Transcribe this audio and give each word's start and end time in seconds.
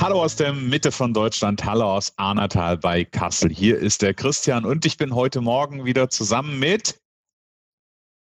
Hallo 0.00 0.22
aus 0.22 0.34
der 0.34 0.54
Mitte 0.54 0.90
von 0.92 1.12
Deutschland, 1.12 1.62
hallo 1.66 1.84
aus 1.84 2.14
Arnatal 2.16 2.78
bei 2.78 3.04
Kassel. 3.04 3.50
Hier 3.50 3.78
ist 3.78 4.00
der 4.00 4.14
Christian 4.14 4.64
und 4.64 4.86
ich 4.86 4.96
bin 4.96 5.14
heute 5.14 5.42
Morgen 5.42 5.84
wieder 5.84 6.08
zusammen 6.08 6.58
mit 6.58 6.98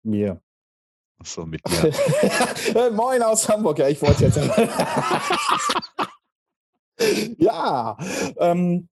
mir. 0.02 0.42
Achso, 1.20 1.46
mit 1.46 1.62
mir. 1.70 2.90
Moin 2.90 3.22
aus 3.22 3.48
Hamburg, 3.48 3.78
ja, 3.78 3.86
ich 3.86 4.02
wollte 4.02 4.24
jetzt. 4.24 4.38
ja, 7.38 7.96
ähm, 8.38 8.88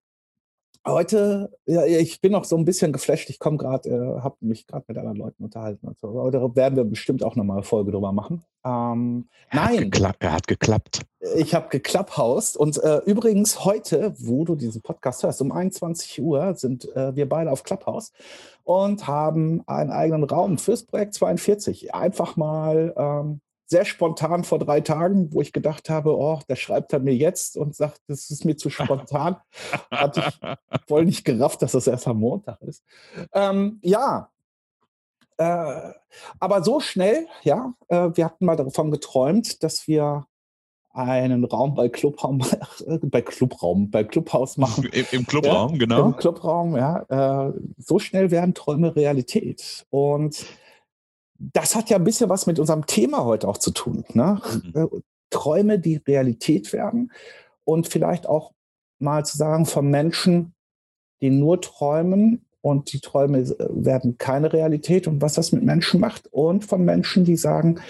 heute, 0.87 1.50
ja, 1.66 1.84
ich 1.84 2.20
bin 2.20 2.30
noch 2.30 2.45
so 2.45 2.56
ein 2.56 2.64
bisschen 2.64 2.92
geflasht. 2.92 3.30
Ich 3.30 3.41
komme 3.41 3.56
gerade, 3.56 3.89
äh, 3.89 4.20
habe 4.20 4.37
mich 4.41 4.64
gerade 4.64 4.84
mit 4.87 4.97
anderen 4.97 5.16
Leuten 5.16 5.42
unterhalten. 5.42 5.89
Und 5.89 5.98
so. 5.98 6.20
Aber 6.20 6.30
da 6.30 6.55
werden 6.55 6.77
wir 6.77 6.84
bestimmt 6.84 7.25
auch 7.25 7.34
nochmal 7.34 7.56
eine 7.56 7.64
Folge 7.64 7.91
drüber 7.91 8.12
machen. 8.12 8.45
Ähm, 8.64 9.28
nein. 9.53 9.91
Hat 9.92 10.16
er 10.20 10.33
hat 10.33 10.47
geklappt. 10.47 11.00
Ich 11.35 11.55
habe 11.55 11.69
geklapphaust. 11.69 12.57
Und 12.57 12.83
äh, 12.83 12.98
übrigens 13.07 13.65
heute, 13.65 14.15
wo 14.19 14.45
du 14.45 14.55
diesen 14.55 14.83
Podcast 14.83 15.23
hörst, 15.23 15.41
um 15.43 15.53
21 15.53 16.23
Uhr 16.23 16.55
sind 16.55 16.95
äh, 16.95 17.14
wir 17.17 17.28
beide 17.28 17.50
auf 17.50 17.62
Clubhouse 17.64 18.12
und 18.64 19.06
haben 19.06 19.62
einen 19.67 19.91
eigenen 19.91 20.25
Raum 20.25 20.59
fürs 20.59 20.84
Projekt 20.84 21.15
42. 21.15 21.95
Einfach 21.95 22.37
mal 22.37 22.95
ähm, 22.97 23.41
sehr 23.67 23.84
spontan 23.84 24.45
vor 24.45 24.59
drei 24.59 24.81
Tagen, 24.81 25.33
wo 25.33 25.41
ich 25.41 25.53
gedacht 25.53 25.91
habe, 25.91 26.17
oh, 26.17 26.41
der 26.48 26.56
schreibt 26.56 26.92
er 26.92 27.00
mir 27.00 27.15
jetzt 27.15 27.56
und 27.56 27.75
sagt, 27.75 28.00
das 28.06 28.31
ist 28.31 28.45
mir 28.45 28.56
zu 28.56 28.70
spontan. 28.70 29.37
Hatte 29.91 30.25
ich 30.28 30.41
voll 30.87 31.05
nicht 31.05 31.25
gerafft, 31.25 31.62
dass 31.62 31.72
das 31.72 31.87
erst 31.87 32.06
am 32.06 32.20
Montag 32.20 32.61
ist. 32.62 32.84
Ähm, 33.33 33.81
ja, 33.83 34.31
äh, 35.39 35.93
aber 36.39 36.62
so 36.62 36.81
schnell, 36.81 37.27
ja, 37.43 37.75
äh, 37.89 38.11
wir 38.15 38.25
hatten 38.25 38.47
mal 38.47 38.56
davon 38.56 38.91
geträumt, 38.91 39.62
dass 39.62 39.87
wir 39.87 40.27
einen 40.97 41.44
Raum 41.44 41.75
bei 41.75 41.89
Clubraum, 41.89 42.39
bei 43.02 43.20
Clubraum, 43.20 43.91
bei 43.91 44.02
Clubhaus 44.05 44.56
machen. 44.56 44.89
Im, 44.92 45.05
im 45.12 45.27
Clubraum, 45.27 45.72
ja, 45.72 45.78
genau. 45.78 46.06
Im 46.06 46.16
Clubraum, 46.16 46.77
ja. 46.77 47.48
Äh, 47.48 47.53
so 47.77 47.98
schnell 47.98 48.30
werden 48.30 48.55
Träume 48.55 48.97
Realität. 48.97 49.86
Und 49.91 50.47
das 51.38 51.75
hat 51.75 51.91
ja 51.91 51.98
ein 51.98 52.05
bisschen 52.05 52.30
was 52.30 52.47
mit 52.47 52.58
unserem 52.58 52.86
Thema 52.86 53.25
heute 53.25 53.47
auch 53.48 53.58
zu 53.58 53.72
tun. 53.72 54.05
Ne? 54.14 54.41
Mhm. 54.64 54.72
Äh, 54.75 54.86
Träume, 55.30 55.78
die 55.78 55.97
Realität 55.97 56.72
werden 56.72 57.12
und 57.64 57.88
vielleicht 57.88 58.27
auch 58.27 58.53
mal 58.98 59.25
zu 59.25 59.36
sagen 59.36 59.66
von 59.66 59.91
Menschen, 59.91 60.55
die 61.20 61.31
nur 61.31 61.60
träumen 61.60 62.47
und 62.62 62.92
die 62.92 63.00
Träume 63.00 63.41
äh, 63.41 63.55
werden 63.70 64.16
keine 64.19 64.53
Realität 64.53 65.06
und 65.06 65.20
was 65.20 65.34
das 65.34 65.53
mit 65.53 65.62
Menschen 65.62 66.00
macht 66.00 66.27
und 66.33 66.64
von 66.64 66.84
Menschen, 66.84 67.25
die 67.25 67.36
sagen, 67.36 67.81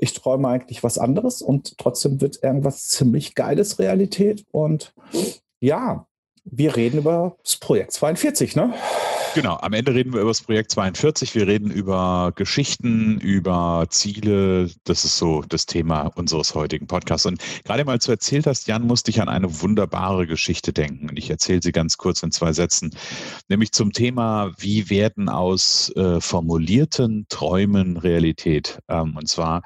ich 0.00 0.14
träume 0.14 0.48
eigentlich 0.48 0.82
was 0.82 0.98
anderes 0.98 1.42
und 1.42 1.76
trotzdem 1.78 2.20
wird 2.20 2.42
irgendwas 2.42 2.88
ziemlich 2.88 3.34
Geiles 3.34 3.78
Realität 3.78 4.44
und 4.50 4.94
ja, 5.60 6.06
wir 6.44 6.76
reden 6.76 6.98
über 6.98 7.36
das 7.42 7.56
Projekt 7.56 7.92
42, 7.92 8.56
ne? 8.56 8.74
Genau, 9.34 9.56
am 9.60 9.72
Ende 9.72 9.94
reden 9.94 10.12
wir 10.12 10.22
über 10.22 10.30
das 10.30 10.42
Projekt 10.42 10.70
42. 10.72 11.34
Wir 11.34 11.46
reden 11.46 11.70
über 11.70 12.32
Geschichten, 12.34 13.20
über 13.20 13.86
Ziele. 13.90 14.70
Das 14.84 15.04
ist 15.04 15.18
so 15.18 15.44
das 15.46 15.66
Thema 15.66 16.10
unseres 16.16 16.54
heutigen 16.54 16.86
Podcasts. 16.86 17.26
Und 17.26 17.40
gerade 17.64 17.84
mal 17.84 18.00
zu 18.00 18.10
erzählt 18.10 18.46
hast, 18.46 18.66
Jan, 18.66 18.86
musste 18.86 19.10
ich 19.10 19.20
an 19.20 19.28
eine 19.28 19.60
wunderbare 19.60 20.26
Geschichte 20.26 20.72
denken. 20.72 21.10
Und 21.10 21.18
ich 21.18 21.28
erzähle 21.30 21.60
sie 21.62 21.72
ganz 21.72 21.98
kurz 21.98 22.22
in 22.22 22.32
zwei 22.32 22.52
Sätzen. 22.52 22.90
Nämlich 23.48 23.72
zum 23.72 23.92
Thema, 23.92 24.50
wie 24.56 24.88
werden 24.90 25.28
aus 25.28 25.92
äh, 25.94 26.20
formulierten 26.20 27.26
Träumen 27.28 27.96
Realität? 27.98 28.80
Ähm, 28.88 29.16
und 29.16 29.28
zwar 29.28 29.62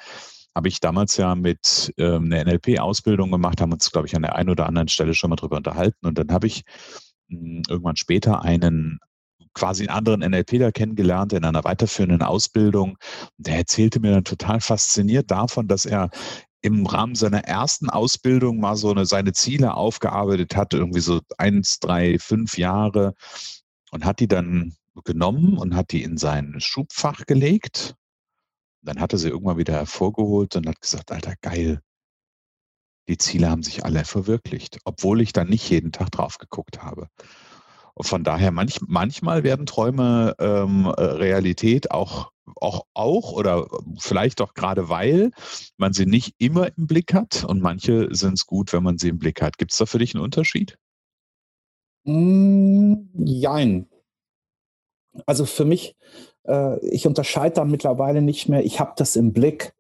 habe 0.55 0.69
ich 0.69 0.81
damals 0.81 1.17
ja 1.17 1.35
mit 1.35 1.93
ähm, 1.99 2.33
einer 2.33 2.45
NLP-Ausbildung 2.45 3.31
gemacht, 3.31 3.61
haben 3.61 3.73
uns, 3.73 3.91
glaube 3.91 4.07
ich, 4.07 4.17
an 4.17 4.23
der 4.23 4.37
einen 4.37 4.51
oder 4.51 4.67
anderen 4.67 4.89
Stelle 4.89 5.15
schon 5.15 5.31
mal 5.31 5.37
drüber 5.37 5.57
unterhalten. 5.57 6.07
Und 6.07 6.19
dann 6.19 6.31
habe 6.31 6.47
ich 6.47 6.63
hm, 7.29 7.63
irgendwann 7.69 7.97
später 7.97 8.43
einen 8.43 8.99
quasi 9.55 9.87
einen 9.87 9.97
anderen 9.97 10.21
NLPler 10.21 10.73
kennengelernt 10.73 11.33
in 11.33 11.45
einer 11.45 11.65
weiterführenden 11.65 12.23
Ausbildung. 12.23 12.97
Der 13.37 13.57
erzählte 13.57 14.01
mir 14.01 14.13
dann 14.13 14.25
total 14.25 14.61
fasziniert 14.61 15.31
davon, 15.31 15.69
dass 15.69 15.85
er 15.85 16.11
im 16.63 16.87
Rahmen 16.87 17.15
seiner 17.15 17.45
ersten 17.45 17.91
Ausbildung 17.91 18.61
mal 18.61 18.77
so 18.77 18.91
eine, 18.91 19.05
seine 19.05 19.33
Ziele 19.33 19.75
aufgearbeitet 19.75 20.57
hat, 20.57 20.75
irgendwie 20.75 21.01
so 21.01 21.21
eins, 21.37 21.81
drei, 21.81 22.19
fünf 22.19 22.57
Jahre 22.57 23.15
und 23.91 24.05
hat 24.05 24.21
die 24.21 24.29
dann 24.29 24.75
genommen 25.05 25.59
und 25.59 25.75
hat 25.75 25.91
die 25.93 26.03
in 26.03 26.17
sein 26.17 26.55
Schubfach 26.59 27.27
gelegt. 27.27 27.95
Dann 28.83 29.01
hat 29.01 29.13
er 29.13 29.19
sie 29.19 29.29
irgendwann 29.29 29.59
wieder 29.59 29.75
hervorgeholt 29.75 30.57
und 30.57 30.69
hat 30.69 30.81
gesagt, 30.81 31.13
Alter, 31.13 31.35
geil. 31.41 31.81
Die 33.09 33.19
Ziele 33.19 33.51
haben 33.51 33.63
sich 33.63 33.85
alle 33.85 34.05
verwirklicht, 34.05 34.79
obwohl 34.85 35.21
ich 35.21 35.33
dann 35.33 35.49
nicht 35.49 35.69
jeden 35.71 35.93
Tag 35.93 36.11
drauf 36.11 36.39
geguckt 36.39 36.83
habe. 36.83 37.09
Von 38.01 38.25
daher, 38.25 38.53
manch, 38.53 38.81
manchmal 38.87 39.45
werden 39.45 39.67
Träume 39.67 40.35
ähm, 40.39 40.87
äh, 40.87 41.03
Realität 41.03 41.91
auch, 41.91 42.31
auch, 42.57 42.87
auch 42.95 43.33
oder 43.33 43.69
vielleicht 43.99 44.41
auch 44.41 44.55
gerade 44.55 44.89
weil 44.89 45.31
man 45.77 45.93
sie 45.93 46.07
nicht 46.07 46.35
immer 46.39 46.69
im 46.77 46.87
Blick 46.87 47.13
hat 47.13 47.45
und 47.45 47.61
manche 47.61 48.09
sind 48.15 48.35
es 48.35 48.47
gut, 48.47 48.73
wenn 48.73 48.83
man 48.83 48.99
sie 48.99 49.09
im 49.09 49.19
Blick 49.19 49.43
hat. 49.43 49.59
Gibt 49.59 49.73
es 49.73 49.79
da 49.79 49.87
für 49.87 49.99
dich 49.99 50.15
einen 50.15 50.25
Unterschied? 50.25 50.79
Mm, 52.05 52.95
jein. 53.25 53.89
Also 55.27 55.45
für 55.45 55.67
mich, 55.67 55.95
ich 56.83 57.07
unterscheide 57.07 57.55
da 57.55 57.65
mittlerweile 57.65 58.21
nicht 58.21 58.49
mehr, 58.49 58.65
ich 58.65 58.81
habe 58.81 58.93
das 58.97 59.17
im 59.17 59.33
Blick. 59.33 59.75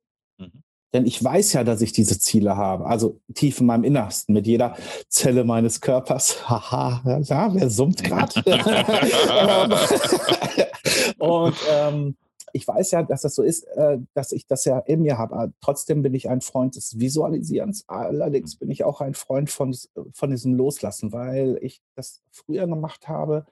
Denn 0.92 1.06
ich 1.06 1.22
weiß 1.22 1.54
ja, 1.54 1.64
dass 1.64 1.80
ich 1.80 1.92
diese 1.92 2.18
Ziele 2.18 2.56
habe. 2.56 2.86
Also 2.86 3.20
tief 3.34 3.60
in 3.60 3.66
meinem 3.66 3.84
Innersten, 3.84 4.34
mit 4.34 4.46
jeder 4.46 4.76
Zelle 5.08 5.44
meines 5.44 5.80
Körpers. 5.80 6.42
Haha, 6.50 7.20
ja, 7.22 7.54
wer 7.54 7.70
summt 7.70 8.04
gerade? 8.04 8.42
und 11.18 11.56
ähm, 11.70 12.16
ich 12.52 12.68
weiß 12.68 12.90
ja, 12.90 13.02
dass 13.02 13.22
das 13.22 13.34
so 13.34 13.42
ist, 13.42 13.62
äh, 13.68 13.98
dass 14.12 14.32
ich 14.32 14.46
das 14.46 14.66
ja 14.66 14.80
in 14.80 15.00
mir 15.00 15.16
habe. 15.16 15.54
trotzdem 15.62 16.02
bin 16.02 16.12
ich 16.12 16.28
ein 16.28 16.42
Freund 16.42 16.76
des 16.76 16.98
Visualisierens. 16.98 17.84
Allerdings 17.88 18.56
bin 18.56 18.70
ich 18.70 18.84
auch 18.84 19.00
ein 19.00 19.14
Freund 19.14 19.48
von, 19.48 19.74
von 20.12 20.30
diesem 20.30 20.54
Loslassen, 20.54 21.12
weil 21.12 21.58
ich 21.62 21.80
das 21.94 22.20
früher 22.30 22.66
gemacht 22.66 23.08
habe 23.08 23.46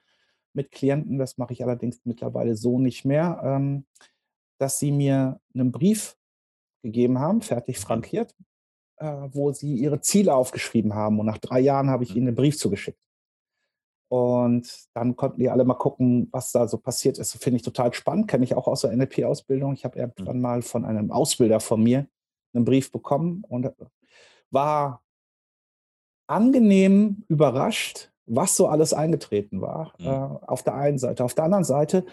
mit 0.53 0.71
Klienten. 0.71 1.17
Das 1.17 1.37
mache 1.37 1.53
ich 1.53 1.63
allerdings 1.63 2.01
mittlerweile 2.03 2.55
so 2.55 2.79
nicht 2.79 3.05
mehr, 3.05 3.41
ähm, 3.43 3.85
dass 4.59 4.79
sie 4.79 4.91
mir 4.91 5.39
einen 5.53 5.71
Brief 5.71 6.17
gegeben 6.83 7.19
haben, 7.19 7.41
fertig 7.41 7.77
mhm. 7.79 7.81
frankiert, 7.81 8.35
äh, 8.97 9.05
wo 9.31 9.51
sie 9.51 9.75
ihre 9.75 10.01
Ziele 10.01 10.33
aufgeschrieben 10.33 10.93
haben. 10.93 11.19
Und 11.19 11.25
nach 11.25 11.37
drei 11.37 11.59
Jahren 11.59 11.89
habe 11.89 12.03
ich 12.03 12.11
mhm. 12.11 12.17
ihnen 12.17 12.27
einen 12.29 12.35
Brief 12.35 12.57
zugeschickt. 12.57 12.99
Und 14.11 14.89
dann 14.93 15.15
konnten 15.15 15.39
die 15.39 15.49
alle 15.49 15.63
mal 15.63 15.75
gucken, 15.75 16.27
was 16.31 16.51
da 16.51 16.67
so 16.67 16.77
passiert 16.77 17.17
ist. 17.17 17.41
Finde 17.41 17.57
ich 17.57 17.63
total 17.63 17.93
spannend, 17.93 18.27
kenne 18.27 18.43
ich 18.43 18.55
auch 18.55 18.67
aus 18.67 18.81
der 18.81 18.91
NLP-Ausbildung. 18.91 19.73
Ich 19.73 19.85
habe 19.85 19.97
mhm. 19.97 20.01
irgendwann 20.01 20.41
mal 20.41 20.61
von 20.61 20.83
einem 20.85 21.11
Ausbilder 21.11 21.59
von 21.59 21.81
mir 21.81 22.07
einen 22.53 22.65
Brief 22.65 22.91
bekommen 22.91 23.43
und 23.47 23.65
äh, 23.65 23.71
war 24.49 25.01
angenehm 26.27 27.23
überrascht, 27.27 28.10
was 28.25 28.55
so 28.55 28.67
alles 28.67 28.93
eingetreten 28.93 29.61
war. 29.61 29.93
Mhm. 29.99 30.07
Äh, 30.07 30.09
auf 30.09 30.63
der 30.63 30.75
einen 30.75 30.97
Seite. 30.97 31.23
Auf 31.23 31.33
der 31.33 31.45
anderen 31.45 31.63
Seite 31.63 32.05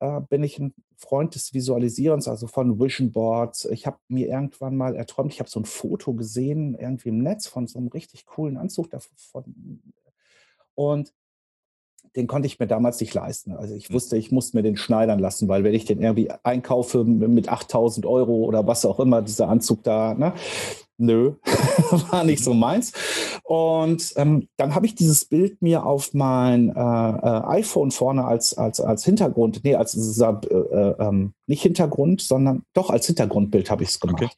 äh, 0.00 0.20
bin 0.28 0.42
ich 0.42 0.58
ein 0.58 0.74
Freund 0.96 1.34
des 1.34 1.54
Visualisierens, 1.54 2.28
also 2.28 2.46
von 2.46 2.80
Vision 2.80 3.12
Boards. 3.12 3.66
Ich 3.66 3.86
habe 3.86 3.98
mir 4.08 4.28
irgendwann 4.28 4.76
mal 4.76 4.96
erträumt, 4.96 5.32
ich 5.32 5.40
habe 5.40 5.50
so 5.50 5.60
ein 5.60 5.64
Foto 5.64 6.14
gesehen, 6.14 6.74
irgendwie 6.74 7.10
im 7.10 7.18
Netz 7.18 7.46
von 7.46 7.66
so 7.66 7.78
einem 7.78 7.88
richtig 7.88 8.26
coolen 8.26 8.56
Anzug 8.56 8.90
davon. 8.90 9.80
Und 10.74 11.12
den 12.16 12.26
konnte 12.26 12.46
ich 12.46 12.58
mir 12.58 12.66
damals 12.66 12.98
nicht 13.00 13.14
leisten. 13.14 13.52
Also 13.52 13.74
ich 13.74 13.88
hm. 13.88 13.94
wusste, 13.94 14.16
ich 14.16 14.32
musste 14.32 14.56
mir 14.56 14.62
den 14.62 14.76
schneidern 14.76 15.18
lassen, 15.18 15.48
weil 15.48 15.64
wenn 15.64 15.74
ich 15.74 15.84
den 15.84 16.02
irgendwie 16.02 16.30
einkaufe 16.42 17.04
mit 17.04 17.48
8000 17.48 18.06
Euro 18.06 18.44
oder 18.44 18.66
was 18.66 18.84
auch 18.84 19.00
immer, 19.00 19.22
dieser 19.22 19.48
Anzug 19.48 19.82
da, 19.84 20.14
ne, 20.14 20.32
nö, 21.00 21.34
war 22.10 22.24
nicht 22.24 22.44
so 22.44 22.54
meins. 22.54 22.92
Und 23.44 24.12
ähm, 24.16 24.48
dann 24.56 24.74
habe 24.74 24.86
ich 24.86 24.94
dieses 24.94 25.24
Bild 25.24 25.60
mir 25.62 25.84
auf 25.84 26.14
mein 26.14 26.68
äh, 26.68 26.80
äh, 26.80 27.42
iPhone 27.58 27.90
vorne 27.90 28.24
als, 28.24 28.56
als, 28.56 28.80
als 28.80 29.04
Hintergrund, 29.04 29.60
nee, 29.64 29.74
als 29.74 29.94
äh, 30.20 30.24
äh, 30.24 30.94
ähm, 30.98 31.34
nicht 31.46 31.62
Hintergrund, 31.62 32.20
sondern 32.20 32.62
doch 32.74 32.90
als 32.90 33.06
Hintergrundbild 33.06 33.70
habe 33.70 33.82
ich 33.82 33.90
es 33.90 34.00
gemacht. 34.00 34.22
Okay. 34.22 34.30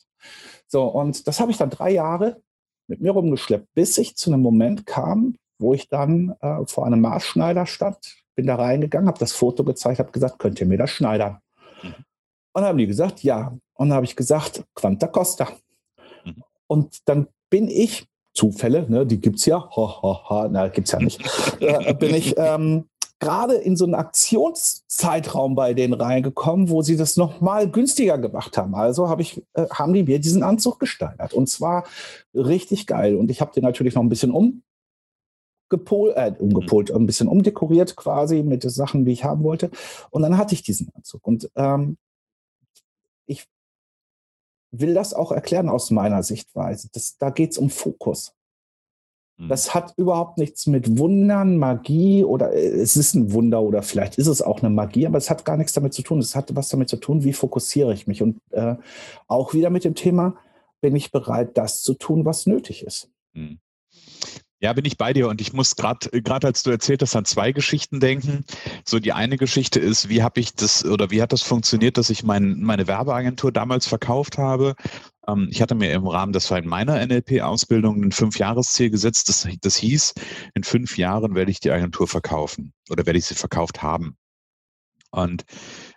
So, 0.67 0.85
und 0.85 1.27
das 1.29 1.41
habe 1.41 1.51
ich 1.51 1.59
dann 1.59 1.71
drei 1.71 1.91
Jahre 1.91 2.41
mit 2.89 3.01
mir 3.01 3.13
rumgeschleppt, 3.13 3.69
bis 3.75 3.99
ich 3.99 4.17
zu 4.17 4.33
einem 4.33 4.43
Moment 4.43 4.87
kam, 4.87 5.37
wo 5.59 5.75
ich 5.75 5.89
dann 5.89 6.35
äh, 6.41 6.65
vor 6.67 6.87
einem 6.87 7.01
Maßschneider 7.01 7.67
stand, 7.67 7.99
bin 8.35 8.47
da 8.47 8.57
reingegangen, 8.57 9.09
habe 9.09 9.19
das 9.19 9.33
Foto 9.33 9.65
gezeigt, 9.65 9.99
habe 9.99 10.13
gesagt, 10.13 10.39
könnt 10.39 10.61
ihr 10.61 10.67
mir 10.67 10.79
das 10.79 10.91
schneidern? 10.91 11.39
Mhm. 11.83 11.95
Und 12.55 12.63
dann 12.63 12.65
haben 12.65 12.79
die 12.79 12.87
gesagt, 12.87 13.23
ja. 13.23 13.57
Und 13.75 13.89
dann 13.89 13.97
habe 13.97 14.07
ich 14.07 14.17
gesagt, 14.17 14.65
Quanta 14.75 15.07
Costa. 15.07 15.49
Und 16.73 17.01
dann 17.05 17.27
bin 17.51 17.69
ich, 17.69 18.07
Zufälle, 18.33 18.87
ne, 18.89 19.05
die 19.05 19.21
gibt 19.21 19.37
es 19.37 19.45
ja, 19.45 19.59
ha, 19.77 20.03
ha, 20.03 20.31
ha, 20.31 20.49
na, 20.51 20.69
gibt 20.69 20.89
es 20.89 20.93
ja 20.93 21.01
nicht, 21.01 21.21
äh, 21.61 21.93
bin 21.93 22.15
ich 22.15 22.35
ähm, 22.39 22.85
gerade 23.21 23.57
in 23.57 23.77
so 23.77 23.85
einen 23.85 23.95
Aktionszeitraum 23.95 25.55
bei 25.55 25.75
denen 25.75 25.93
reingekommen, 25.93 26.71
wo 26.71 26.81
sie 26.81 26.97
das 26.97 27.19
nochmal 27.19 27.71
günstiger 27.71 28.17
gemacht 28.17 28.57
haben. 28.57 28.75
Also 28.75 29.11
hab 29.11 29.21
ich, 29.21 29.43
äh, 29.53 29.67
haben 29.71 29.93
die 29.93 30.05
mir 30.05 30.19
diesen 30.19 30.43
Anzug 30.43 30.81
gesteigert. 30.81 31.35
Und 31.35 31.51
zwar 31.51 31.85
richtig 32.35 32.87
geil. 32.87 33.17
Und 33.17 33.31
ich 33.31 33.43
habe 33.43 33.53
den 33.53 33.65
natürlich 33.65 33.95
noch 33.95 34.03
ein 34.03 34.09
bisschen 34.09 34.33
umgepolt, 35.71 36.17
äh, 36.17 36.33
umgepolt, 36.39 36.91
ein 36.91 37.05
bisschen 37.05 37.29
umdekoriert 37.29 37.97
quasi 37.97 38.43
mit 38.43 38.65
den 38.65 38.71
Sachen, 38.71 39.05
die 39.05 39.13
ich 39.13 39.25
haben 39.25 39.45
wollte. 39.45 39.71
Und 40.09 40.23
dann 40.23 40.39
hatte 40.39 40.55
ich 40.55 40.63
diesen 40.63 40.89
Anzug. 40.95 41.27
Und 41.27 41.51
ähm, 41.55 41.99
will 44.73 44.95
das 44.95 45.15
auch 45.15 45.31
erklären 45.31 45.69
aus 45.69 45.91
meiner 45.91 46.23
Sichtweise. 46.23 46.89
Das, 46.93 47.17
da 47.19 47.31
geht 47.31 47.53
es 47.53 47.59
um 47.59 47.71
Fokus. 47.71 48.35
Mhm. 49.37 49.49
Das 49.49 49.75
hat 49.75 49.95
überhaupt 49.97 50.39
nichts 50.39 50.67
mit 50.67 50.99
Wundern, 50.99 51.59
Magie 51.59 52.25
oder 52.25 52.53
äh, 52.53 52.69
es 52.69 52.97
ist 52.97 53.15
ein 53.15 53.33
Wunder 53.33 53.63
oder 53.63 53.83
vielleicht 53.83 54.19
ist 54.19 54.27
es 54.27 54.43
auch 54.43 54.61
eine 54.61 54.71
Magie, 54.71 55.07
aber 55.07 55.19
es 55.19 55.31
hat 55.31 55.45
gar 55.45 55.57
nichts 55.57 55.75
damit 55.75 55.93
zu 55.93 56.03
tun. 56.03 56.19
Es 56.19 56.35
hat 56.35 56.55
was 56.57 56.69
damit 56.69 56.89
zu 56.89 56.97
tun, 56.97 57.23
wie 57.23 57.33
fokussiere 57.33 57.93
ich 57.93 58.07
mich. 58.07 58.23
Und 58.23 58.39
äh, 58.51 58.77
auch 59.29 59.55
wieder 59.55 59.71
mit 59.71 59.85
dem 59.85 59.95
Thema, 59.95 60.35
bin 60.81 60.97
ich 60.97 61.13
bereit, 61.13 61.57
das 61.57 61.83
zu 61.83 61.95
tun, 61.95 62.25
was 62.25 62.47
nötig 62.47 62.85
ist. 62.85 63.11
Mhm. 63.35 63.61
Ja, 64.63 64.73
bin 64.73 64.85
ich 64.85 64.97
bei 64.97 65.13
dir 65.13 65.29
und 65.29 65.41
ich 65.41 65.53
muss 65.53 65.75
gerade, 65.75 66.09
gerade 66.23 66.47
als 66.47 66.63
du 66.63 66.71
erzählt 66.71 67.03
hast, 67.03 67.17
an 67.17 67.25
zwei 67.25 67.51
Geschichten 67.51 67.99
denken. 67.99 68.45
So 68.85 69.01
die 69.01 69.13
eine 69.13 69.37
Geschichte 69.37 69.81
ist, 69.81 70.09
wie 70.09 70.23
habe 70.23 70.39
ich 70.39 70.55
das 70.55 70.85
oder 70.85 71.11
wie 71.11 71.21
hat 71.21 71.33
das 71.33 71.43
funktioniert, 71.43 71.99
dass 71.99 72.11
ich 72.11 72.23
mein, 72.23 72.61
meine 72.61 72.87
Werbeagentur 72.87 73.51
damals 73.51 73.87
verkauft 73.87 74.39
habe 74.39 74.77
ähm, 75.27 75.49
ich 75.51 75.63
hatte 75.63 75.75
mir 75.75 75.93
im 75.93 76.07
Rahmen 76.07 76.33
des 76.33 76.51
in 76.51 76.67
meiner 76.67 77.05
NLP-Ausbildung 77.05 78.03
ein 78.03 78.13
Fünfjahresziel 78.13 78.91
gesetzt. 78.91 79.29
Das, 79.29 79.49
das 79.61 79.77
hieß, 79.77 80.15
in 80.55 80.65
fünf 80.65 80.99
Jahren 80.99 81.35
werde 81.35 81.51
ich 81.51 81.61
die 81.61 81.71
Agentur 81.71 82.09
verkaufen 82.09 82.73
oder 82.91 83.07
werde 83.07 83.19
ich 83.19 83.27
sie 83.27 83.35
verkauft 83.35 83.83
haben. 83.83 84.17
Und 85.13 85.45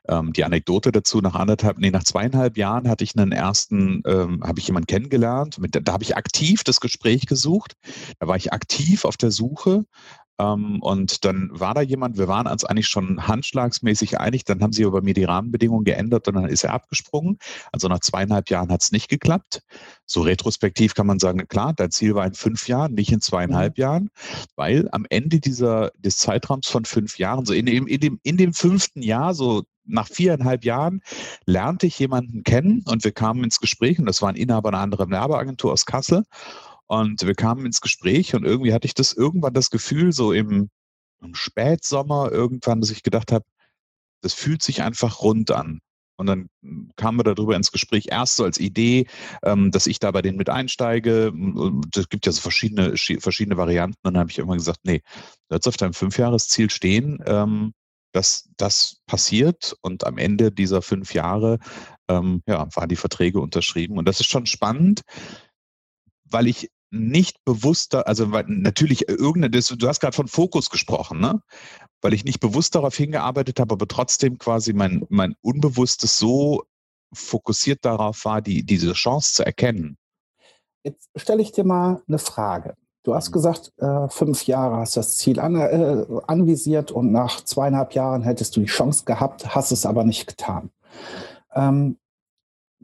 ähm, 0.08 0.34
die 0.34 0.44
Anekdote 0.44 0.92
dazu, 0.92 1.22
nach 1.22 1.36
anderthalb, 1.36 1.78
nee, 1.78 1.90
nach 1.90 2.04
zweieinhalb 2.04 2.58
Jahren 2.58 2.90
hatte 2.90 3.04
ich 3.04 3.18
einen 3.18 3.32
ersten, 3.32 4.04
ähm, 4.06 4.44
habe 4.44 4.60
ich 4.60 4.68
jemanden 4.68 4.88
kennengelernt, 4.88 5.58
mit, 5.58 5.80
da 5.82 5.94
habe 5.94 6.04
ich 6.04 6.18
aktiv 6.18 6.64
das 6.64 6.82
Gespräch 6.82 7.26
gesucht. 7.26 7.74
Da 8.20 8.28
war 8.28 8.36
ich 8.36 8.52
aktiv 8.52 9.06
auf 9.06 9.18
der 9.18 9.32
Suche 9.32 9.86
ähm, 10.38 10.82
und 10.82 11.24
dann 11.24 11.50
war 11.54 11.74
da 11.74 11.82
jemand, 11.82 12.18
wir 12.18 12.28
waren 12.28 12.48
uns 12.48 12.66
eigentlich 12.66 12.88
schon 12.88 13.28
handschlagsmäßig 13.28 14.20
einig, 14.20 14.44
dann 14.44 14.62
haben 14.62 14.74
sie 14.74 14.86
aber 14.86 15.02
mir 15.02 15.14
die 15.14 15.24
Rahmenbedingungen 15.24 15.86
geändert 15.86 16.28
und 16.28 16.36
dann 16.36 16.46
ist 16.46 16.64
er 16.64 16.74
abgesprungen. 16.74 17.38
Also 17.72 17.88
nach 17.88 18.00
zweieinhalb 18.00 18.50
Jahren 18.50 18.72
hat 18.72 18.82
es 18.82 18.92
nicht 18.92 19.10
geklappt. 19.10 19.62
So 20.06 20.22
retrospektiv 20.22 20.94
kann 20.94 21.08
man 21.08 21.20
sagen, 21.20 21.48
klar, 21.48 21.74
dein 21.74 21.92
Ziel 21.92 22.16
war 22.16 22.26
in 22.26 22.34
fünf 22.34 22.68
Jahren, 22.68 22.94
nicht 22.94 23.12
in 23.12 23.22
zweieinhalb 23.22 23.78
mhm. 23.78 23.82
Jahren, 23.82 24.10
weil 24.56 24.90
am 24.92 25.06
Ende 25.10 25.40
dieser, 25.40 25.92
des 25.98 26.18
Zeitraums 26.18 26.68
von 26.68 26.86
fünf 26.86 27.18
Jahren, 27.18 27.46
so 27.46 27.54
in 27.54 27.66
dem, 27.66 27.88
in 27.88 28.00
dem, 28.00 28.20
in 28.24 28.38
dem 28.38 28.54
fünften 28.54 29.02
Jahr, 29.02 29.34
so 29.34 29.64
nach 29.88 30.08
viereinhalb 30.08 30.66
Jahren 30.66 31.02
lernte 31.46 31.88
ich 31.88 32.00
jemanden 32.00 32.44
kennen 32.44 32.84
und 32.88 33.04
wir 33.04 33.12
kamen 33.12 33.44
ins 33.44 33.60
Gespräch 33.60 34.00
und 34.00 34.08
das 34.08 34.22
war 34.22 34.30
ein 34.30 34.36
Inhaber 34.36 34.70
einer 34.70 34.80
anderen 34.80 35.12
Werbeagentur 35.12 35.72
aus 35.72 35.86
Kassel 35.86 36.24
und 36.88 37.26
wir 37.26 37.36
kamen 37.36 37.66
ins 37.66 37.82
Gespräch 37.82 38.36
und 38.36 38.46
irgendwie 38.46 38.74
hatte 38.74 38.86
ich 38.88 38.94
das 38.94 39.14
irgendwann 39.14 39.54
das 39.54 39.70
Gefühl, 39.70 40.12
so 40.12 40.32
im, 40.34 40.70
im 41.22 41.36
Spätsommer 41.36 42.32
irgendwann, 42.32 42.82
dass 42.82 42.92
ich 42.92 43.04
gedacht 43.04 43.32
habe, 43.32 43.46
das 44.22 44.34
fühlt 44.34 44.62
sich 44.62 44.82
einfach 44.82 45.22
rund 45.22 45.52
an. 45.52 45.80
Und 46.18 46.28
dann 46.28 46.48
kamen 46.96 47.20
wir 47.20 47.24
darüber 47.24 47.56
ins 47.56 47.72
Gespräch, 47.72 48.08
erst 48.10 48.38
so 48.38 48.46
als 48.46 48.58
Idee, 48.58 49.08
ähm, 49.44 49.72
dass 49.72 49.88
ich 49.88 50.00
da 50.00 50.12
bei 50.12 50.22
denen 50.22 50.38
mit 50.38 50.50
einsteige. 50.50 51.34
Es 51.96 52.10
gibt 52.10 52.26
ja 52.26 52.32
so 52.32 52.42
verschiedene, 52.42 52.96
verschiedene 52.96 53.58
Varianten. 53.58 54.00
Und 54.04 54.14
dann 54.14 54.20
habe 54.20 54.32
ich 54.32 54.38
irgendwann 54.38 54.60
gesagt, 54.60 54.80
nee, 54.84 55.02
hast 55.52 55.68
auf 55.68 55.78
deinem 55.78 55.94
Fünfjahresziel 55.94 56.70
stehen, 56.70 57.22
ähm, 57.26 57.74
dass 58.14 58.50
das 58.56 59.02
passiert. 59.08 59.76
Und 59.82 60.06
am 60.06 60.18
Ende 60.18 60.52
dieser 60.52 60.82
fünf 60.82 61.14
Jahre 61.14 61.60
ähm, 62.08 62.42
ja, 62.48 62.68
waren 62.76 62.90
die 62.90 62.96
Verträge 62.96 63.42
unterschrieben. 63.42 63.98
Und 63.98 64.08
das 64.08 64.22
ist 64.22 64.28
schon 64.28 64.46
spannend, 64.46 65.02
weil 66.24 66.48
ich 66.48 66.70
nicht 66.96 67.44
bewusster, 67.46 68.08
also 68.08 68.32
weil 68.32 68.46
natürlich 68.48 69.08
irgendeine, 69.10 69.50
du 69.50 69.88
hast 69.88 70.00
gerade 70.00 70.16
von 70.16 70.28
Fokus 70.28 70.70
gesprochen, 70.70 71.20
ne? 71.20 71.42
Weil 72.02 72.14
ich 72.14 72.26
nicht 72.26 72.40
bewusst 72.40 72.76
darauf 72.76 72.96
hingearbeitet 72.96 73.60
habe, 73.60 73.74
aber 73.74 73.88
trotzdem 73.88 74.38
quasi 74.38 74.74
mein, 74.74 75.06
mein 75.10 75.36
Unbewusstes 75.42 76.18
so 76.18 76.64
fokussiert 77.14 77.86
darauf 77.86 78.26
war, 78.26 78.42
die, 78.42 78.64
diese 78.64 78.94
Chance 78.94 79.34
zu 79.34 79.46
erkennen. 79.46 79.98
Jetzt 80.84 81.10
stelle 81.16 81.42
ich 81.42 81.52
dir 81.52 81.64
mal 81.64 82.02
eine 82.08 82.20
Frage. 82.20 82.76
Du 83.04 83.14
hast 83.16 83.30
mhm. 83.30 83.34
gesagt, 83.34 83.74
äh, 83.78 84.10
fünf 84.10 84.46
Jahre 84.46 84.78
hast 84.78 84.98
das 84.98 85.18
Ziel 85.18 85.40
an, 85.40 85.56
äh, 85.56 86.06
anvisiert 86.28 86.92
und 86.92 87.12
nach 87.12 87.44
zweieinhalb 87.44 87.94
Jahren 87.94 88.24
hättest 88.24 88.56
du 88.56 88.62
die 88.62 88.66
Chance 88.66 89.06
gehabt, 89.06 89.56
hast 89.56 89.72
es 89.72 89.86
aber 89.86 90.04
nicht 90.04 90.28
getan. 90.28 90.72
Ähm, 91.54 91.98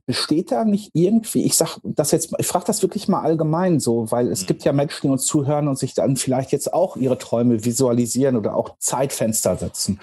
besteht 0.05 0.51
da 0.51 0.65
nicht 0.65 0.91
irgendwie, 0.93 1.43
ich 1.43 1.55
sag 1.55 1.79
das 1.83 2.11
jetzt, 2.11 2.33
ich 2.37 2.47
frage 2.47 2.65
das 2.65 2.81
wirklich 2.81 3.07
mal 3.07 3.21
allgemein 3.21 3.79
so, 3.79 4.11
weil 4.11 4.27
es 4.27 4.43
mhm. 4.43 4.47
gibt 4.47 4.63
ja 4.63 4.73
Menschen, 4.73 5.07
die 5.07 5.09
uns 5.09 5.25
zuhören 5.25 5.67
und 5.67 5.77
sich 5.77 5.93
dann 5.93 6.15
vielleicht 6.15 6.51
jetzt 6.51 6.73
auch 6.73 6.97
ihre 6.97 7.17
Träume 7.17 7.63
visualisieren 7.63 8.35
oder 8.35 8.55
auch 8.55 8.77
Zeitfenster 8.79 9.57
setzen. 9.57 9.99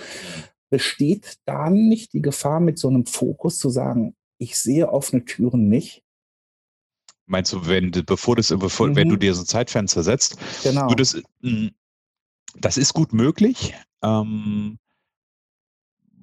Besteht 0.71 1.39
da 1.45 1.71
nicht 1.71 2.13
die 2.13 2.23
Gefahr, 2.23 2.61
mit 2.61 2.79
so 2.79 2.89
einem 2.89 3.07
Fokus 3.07 3.59
zu 3.59 3.71
sagen, 3.71 4.15
ich 4.39 4.59
sehe 4.59 4.91
offene 4.91 5.25
Türen 5.25 5.69
nicht? 5.69 6.03
Meinst 7.27 7.53
du, 7.53 7.67
wenn 7.67 7.91
bevor 7.91 8.37
das, 8.37 8.49
bevor, 8.49 8.89
mhm. 8.89 8.97
wenn 8.97 9.09
du 9.09 9.17
mhm. 9.17 9.21
dir 9.21 9.35
so 9.35 9.43
ein 9.43 9.47
Zeitfenster 9.47 10.03
setzt? 10.03 10.39
Genau. 10.63 10.89
Das, 10.95 11.21
hm, 11.43 11.71
das 12.57 12.77
ist 12.77 12.95
gut 12.95 13.13
möglich. 13.13 13.75
Ähm, 14.03 14.79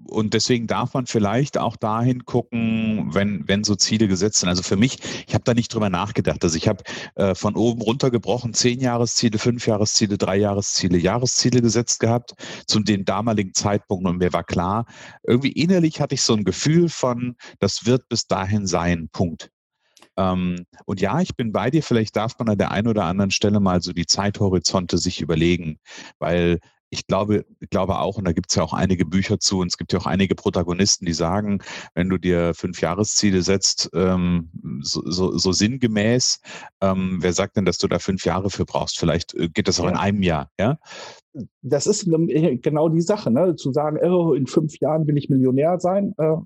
und 0.08 0.34
deswegen 0.34 0.68
darf 0.68 0.94
man 0.94 1.06
vielleicht 1.06 1.58
auch 1.58 1.76
dahin 1.76 2.26
gucken, 2.26 3.10
wenn, 3.14 3.48
wenn 3.48 3.64
so 3.64 3.76
Ziele 3.76 4.08
gesetzt 4.08 4.40
sind. 4.40 4.50
Also 4.50 4.64
für 4.64 4.78
mich, 4.78 5.00
ich 5.28 5.34
habe 5.34 5.44
da 5.44 5.54
nicht 5.54 5.74
drüber 5.74 5.90
nachgedacht. 5.90 6.44
Also 6.44 6.58
ich 6.58 6.68
habe 6.68 6.84
äh, 7.16 7.36
von 7.36 7.56
oben 7.56 7.82
runtergebrochen 7.82 8.54
zehn 8.54 8.80
Jahresziele, 8.80 9.38
fünf 9.40 9.68
Jahresziele, 9.68 10.18
drei 10.18 10.38
Jahresziele, 10.38 10.98
Jahresziele 10.98 11.62
gesetzt 11.62 12.00
gehabt 12.00 12.34
zu 12.68 12.80
den 12.80 13.06
damaligen 13.06 13.54
Zeitpunkten 13.54 14.10
und 14.10 14.18
mir 14.18 14.34
war 14.34 14.44
klar, 14.44 14.86
irgendwie 15.24 15.52
innerlich 15.52 16.02
hatte 16.02 16.16
ich 16.16 16.22
so 16.22 16.34
ein 16.34 16.44
Gefühl 16.44 16.90
von, 16.90 17.36
das 17.60 17.86
wird 17.86 18.08
bis 18.10 18.28
dahin 18.28 18.68
sein, 18.68 19.10
Punkt. 19.12 19.50
Ähm, 20.18 20.66
und 20.86 21.02
ja, 21.02 21.20
ich 21.22 21.36
bin 21.36 21.52
bei 21.52 21.70
dir, 21.70 21.84
vielleicht 21.84 22.16
darf 22.16 22.38
man 22.40 22.50
an 22.50 22.58
der 22.58 22.72
einen 22.72 22.88
oder 22.88 23.06
anderen 23.06 23.32
Stelle 23.32 23.60
mal 23.60 23.82
so 23.82 23.92
die 23.94 24.06
Zeithorizonte 24.06 24.98
sich 24.98 25.22
überlegen, 25.22 25.80
weil 26.20 26.60
ich 26.96 27.08
glaube, 27.08 27.46
glaube 27.70 28.00
auch, 28.00 28.18
und 28.18 28.26
da 28.26 28.32
gibt 28.32 28.50
es 28.50 28.56
ja 28.56 28.64
auch 28.64 28.74
einige 28.74 29.06
Bücher 29.06 29.40
zu, 29.40 29.60
und 29.60 29.68
es 29.68 29.78
gibt 29.78 29.94
ja 29.94 30.00
auch 30.00 30.06
einige 30.06 30.36
Protagonisten, 30.36 31.06
die 31.06 31.14
sagen, 31.14 31.62
wenn 31.94 32.10
du 32.10 32.18
dir 32.18 32.54
fünf 32.54 32.82
Jahresziele 32.82 33.42
setzt, 33.42 33.90
ähm, 33.94 34.50
so, 34.82 35.02
so, 35.06 35.38
so, 35.38 35.52
sinngemäß, 35.52 36.40
ähm, 36.82 37.18
wer 37.22 37.34
sagt 37.34 37.58
denn, 37.58 37.66
dass 37.66 37.78
du 37.78 37.88
da 37.88 38.00
fünf 38.00 38.26
Jahre 38.26 38.50
für 38.50 38.66
brauchst? 38.66 38.98
Vielleicht 38.98 39.34
äh, 39.36 39.50
geht 39.50 39.68
das 39.68 39.80
auch 39.80 39.86
ja. 39.86 39.92
in 39.92 39.98
einem 39.98 40.24
Jahr, 40.24 40.50
ja? 40.60 40.78
Das 41.62 41.86
ist 41.86 42.06
genau 42.06 42.90
die 42.90 43.02
Sache, 43.02 43.30
ne? 43.30 43.56
zu 43.58 43.74
sagen, 43.74 44.00
oh, 44.02 44.34
in 44.34 44.48
fünf 44.48 44.80
Jahren 44.80 45.06
will 45.06 45.18
ich 45.18 45.30
Millionär 45.30 45.80
sein. 45.80 46.16
Äh, 46.18 46.24
hm. 46.24 46.46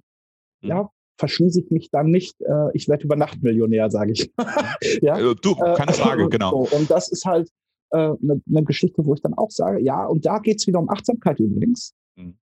Ja, 0.62 0.90
verschließe 1.20 1.62
ich 1.62 1.70
mich 1.70 1.92
dann 1.92 2.08
nicht, 2.08 2.42
äh, 2.42 2.70
ich 2.74 2.88
werde 2.88 3.04
über 3.04 3.16
Nacht 3.16 3.44
Millionär, 3.44 3.92
sage 3.92 4.14
ich. 4.14 4.32
ja? 5.02 5.20
Äh, 5.20 5.36
du, 5.36 5.56
keine 5.56 5.94
Frage, 5.94 6.24
äh, 6.24 6.30
genau. 6.30 6.66
So, 6.66 6.76
und 6.76 6.90
das 6.90 7.10
ist 7.10 7.26
halt, 7.26 7.50
eine, 7.92 8.18
äh, 8.34 8.40
eine 8.50 8.64
Geschichte, 8.64 9.06
wo 9.06 9.14
ich 9.14 9.22
dann 9.22 9.34
auch 9.34 9.52
sage, 9.52 9.82
ja, 9.82 10.06
und 10.06 10.26
da 10.26 10.40
geht 10.40 10.60
es 10.60 10.68
wieder 10.68 10.80
um 10.80 10.90
Achtsamkeit 10.90 11.40
übrigens. 11.40 11.94
Mhm. 12.16 12.38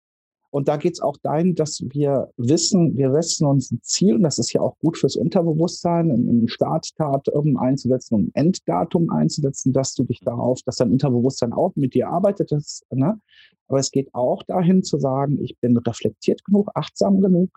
Und 0.51 0.69
da 0.69 0.77
geht 0.77 0.93
es 0.93 1.01
auch 1.01 1.17
dahin, 1.17 1.57
dass 1.57 1.83
wir 1.85 2.31
wissen, 2.37 2.97
wir 2.97 3.11
setzen 3.11 3.45
uns 3.45 3.73
ein 3.73 3.81
Ziel, 3.83 4.15
und 4.15 4.23
das 4.23 4.39
ist 4.39 4.53
ja 4.53 4.61
auch 4.61 4.79
gut 4.79 4.97
fürs 4.97 5.17
Unterbewusstsein, 5.17 6.11
ein 6.11 6.47
Startdatum 6.47 7.57
einzusetzen 7.57 8.15
und 8.15 8.27
ein 8.29 8.47
Enddatum 8.47 9.11
einzusetzen, 9.11 9.73
dass 9.73 9.95
du 9.95 10.05
dich 10.05 10.21
darauf, 10.21 10.63
dass 10.63 10.77
dein 10.77 10.93
Unterbewusstsein 10.93 11.53
auch 11.53 11.73
mit 11.75 11.95
dir 11.95 12.09
arbeitet. 12.09 12.53
Das, 12.53 12.85
ne? 12.91 13.21
Aber 13.67 13.81
es 13.81 13.91
geht 13.91 14.15
auch 14.15 14.45
dahin 14.45 14.85
zu 14.85 15.01
sagen, 15.01 15.43
ich 15.43 15.59
bin 15.59 15.77
reflektiert 15.77 16.45
genug, 16.45 16.71
achtsam 16.75 17.21
genug, 17.21 17.51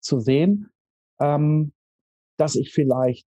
zu 0.00 0.20
sehen, 0.20 0.68
ähm, 1.20 1.72
dass 2.36 2.54
ich 2.56 2.70
vielleicht 2.70 3.26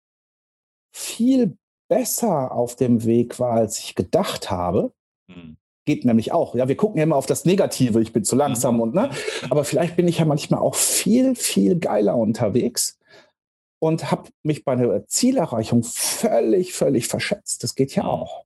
viel 0.94 1.58
besser 1.90 2.54
auf 2.54 2.78
dem 2.78 3.04
Weg 3.04 3.40
war, 3.40 3.54
als 3.54 3.80
ich 3.80 3.96
gedacht 3.96 4.50
habe. 4.50 4.94
Mhm. 5.28 5.58
Geht 5.86 6.06
nämlich 6.06 6.32
auch. 6.32 6.56
Ja, 6.56 6.68
wir 6.68 6.78
gucken 6.78 6.98
ja 6.98 7.04
immer 7.04 7.18
auf 7.18 7.26
das 7.26 7.44
Negative, 7.44 8.02
ich 8.02 8.14
bin 8.14 8.24
zu 8.24 8.38
langsam 8.38 8.76
mhm. 8.76 8.82
und 8.82 8.96
ne. 8.96 9.10
Aber 9.50 9.66
vielleicht 9.66 9.98
bin 9.98 10.08
ich 10.08 10.20
ja 10.20 10.26
manchmal 10.26 10.62
auch 10.62 10.76
viel, 10.76 11.36
viel 11.36 11.78
geiler 11.78 12.16
unterwegs, 12.16 13.00
und 13.80 14.12
habe 14.12 14.30
mich 14.44 14.66
bei 14.66 14.74
einer 14.74 15.08
Zielerreichung 15.08 15.84
völlig, 15.84 16.74
völlig 16.74 17.08
verschätzt. 17.08 17.64
Das 17.64 17.76
geht 17.76 17.96
ja 17.96 18.04
Mhm. 18.04 18.10
auch. 18.10 18.44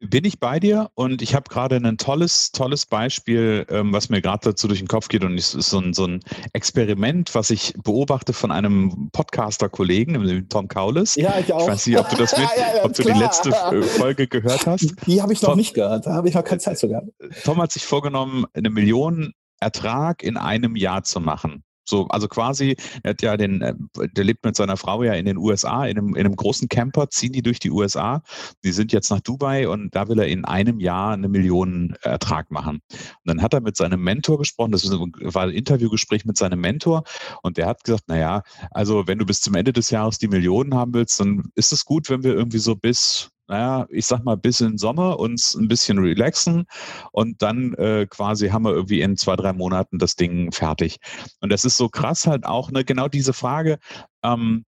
Bin 0.00 0.24
ich 0.24 0.38
bei 0.38 0.60
dir 0.60 0.90
und 0.94 1.22
ich 1.22 1.34
habe 1.34 1.48
gerade 1.50 1.74
ein 1.76 1.98
tolles, 1.98 2.52
tolles 2.52 2.86
Beispiel, 2.86 3.66
ähm, 3.68 3.92
was 3.92 4.10
mir 4.10 4.20
gerade 4.22 4.50
dazu 4.50 4.68
durch 4.68 4.78
den 4.78 4.86
Kopf 4.86 5.08
geht 5.08 5.24
und 5.24 5.36
es 5.36 5.56
ist 5.56 5.70
so 5.70 5.80
ein, 5.80 5.92
so 5.92 6.04
ein 6.06 6.20
Experiment, 6.52 7.34
was 7.34 7.50
ich 7.50 7.74
beobachte 7.82 8.32
von 8.32 8.52
einem 8.52 9.08
Podcaster-Kollegen, 9.10 10.14
dem 10.24 10.48
Tom 10.48 10.68
Kaulis. 10.68 11.16
Ja, 11.16 11.38
ich 11.40 11.52
auch. 11.52 11.62
Ich 11.62 11.66
weiß 11.68 11.86
nicht, 11.88 11.98
ob 11.98 12.08
du 12.10 12.16
das 12.16 12.30
mit, 12.38 12.48
Ja, 12.56 12.76
ja, 12.76 12.84
ob 12.84 12.92
du 12.94 13.02
die 13.02 13.08
klar. 13.08 13.18
letzte 13.18 13.48
äh, 13.50 13.82
Folge 13.82 14.28
gehört 14.28 14.66
hast. 14.66 14.94
Die 15.06 15.20
habe 15.20 15.32
ich 15.32 15.42
noch 15.42 15.50
Tom- 15.50 15.58
nicht 15.58 15.74
gehört. 15.74 16.06
Da 16.06 16.12
habe 16.14 16.28
ich 16.28 16.34
noch 16.34 16.44
keine 16.44 16.60
Zeit 16.60 16.78
zu 16.78 16.88
gehabt. 16.88 17.08
Tom 17.44 17.60
hat 17.60 17.72
sich 17.72 17.84
vorgenommen, 17.84 18.44
eine 18.54 18.70
Million 18.70 19.32
Ertrag 19.60 20.22
in 20.22 20.36
einem 20.36 20.76
Jahr 20.76 21.02
zu 21.02 21.18
machen. 21.18 21.64
So, 21.88 22.06
also 22.08 22.28
quasi, 22.28 22.76
er 23.02 23.10
hat 23.10 23.22
ja 23.22 23.36
den, 23.36 23.62
äh, 23.62 23.74
der 24.14 24.24
lebt 24.24 24.44
mit 24.44 24.56
seiner 24.56 24.76
Frau 24.76 25.02
ja 25.02 25.14
in 25.14 25.24
den 25.24 25.38
USA, 25.38 25.86
in 25.86 25.98
einem, 25.98 26.08
in 26.14 26.26
einem 26.26 26.36
großen 26.36 26.68
Camper, 26.68 27.08
ziehen 27.10 27.32
die 27.32 27.42
durch 27.42 27.58
die 27.58 27.70
USA. 27.70 28.22
Die 28.64 28.72
sind 28.72 28.92
jetzt 28.92 29.10
nach 29.10 29.20
Dubai 29.20 29.68
und 29.68 29.94
da 29.94 30.08
will 30.08 30.18
er 30.18 30.26
in 30.26 30.44
einem 30.44 30.80
Jahr 30.80 31.12
eine 31.12 31.28
Million 31.28 31.96
Ertrag 32.02 32.50
machen. 32.50 32.80
Und 32.90 33.24
dann 33.24 33.42
hat 33.42 33.54
er 33.54 33.60
mit 33.60 33.76
seinem 33.76 34.02
Mentor 34.02 34.38
gesprochen, 34.38 34.72
das 34.72 34.84
war 34.90 35.42
ein 35.44 35.50
Interviewgespräch 35.50 36.24
mit 36.24 36.36
seinem 36.36 36.60
Mentor 36.60 37.04
und 37.42 37.56
der 37.56 37.66
hat 37.66 37.84
gesagt, 37.84 38.08
naja, 38.08 38.42
also 38.70 39.06
wenn 39.06 39.18
du 39.18 39.24
bis 39.24 39.40
zum 39.40 39.54
Ende 39.54 39.72
des 39.72 39.90
Jahres 39.90 40.18
die 40.18 40.28
Millionen 40.28 40.74
haben 40.74 40.92
willst, 40.94 41.18
dann 41.20 41.44
ist 41.54 41.72
es 41.72 41.84
gut, 41.84 42.10
wenn 42.10 42.22
wir 42.22 42.34
irgendwie 42.34 42.58
so 42.58 42.76
bis 42.76 43.30
naja, 43.48 43.86
ich 43.90 44.06
sag 44.06 44.24
mal, 44.24 44.36
bis 44.36 44.60
in 44.60 44.78
Sommer 44.78 45.18
uns 45.18 45.54
ein 45.54 45.68
bisschen 45.68 45.98
relaxen 45.98 46.66
und 47.12 47.42
dann 47.42 47.74
äh, 47.74 48.06
quasi 48.08 48.48
haben 48.48 48.64
wir 48.64 48.72
irgendwie 48.72 49.00
in 49.00 49.16
zwei, 49.16 49.36
drei 49.36 49.52
Monaten 49.52 49.98
das 49.98 50.16
Ding 50.16 50.52
fertig. 50.52 50.98
Und 51.40 51.50
das 51.50 51.64
ist 51.64 51.76
so 51.76 51.88
krass 51.88 52.26
halt 52.26 52.44
auch, 52.46 52.70
ne, 52.70 52.84
genau 52.84 53.08
diese 53.08 53.32
Frage, 53.32 53.78
ähm, 54.22 54.64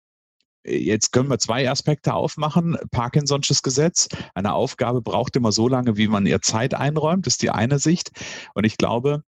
Jetzt 0.63 1.13
können 1.13 1.31
wir 1.31 1.39
zwei 1.39 1.71
Aspekte 1.71 2.13
aufmachen. 2.13 2.77
Parkinson'sches 2.91 3.63
Gesetz. 3.63 4.09
Eine 4.35 4.53
Aufgabe 4.53 5.01
braucht 5.01 5.35
immer 5.37 5.53
so 5.53 5.69
lange, 5.69 5.97
wie 5.97 6.07
man 6.07 6.27
ihr 6.27 6.43
Zeit 6.43 6.75
einräumt, 6.75 7.27
ist 7.27 7.41
die 7.41 7.51
eine 7.51 7.79
Sicht. 7.79 8.11
Und 8.53 8.65
ich 8.65 8.77
glaube, 8.77 9.23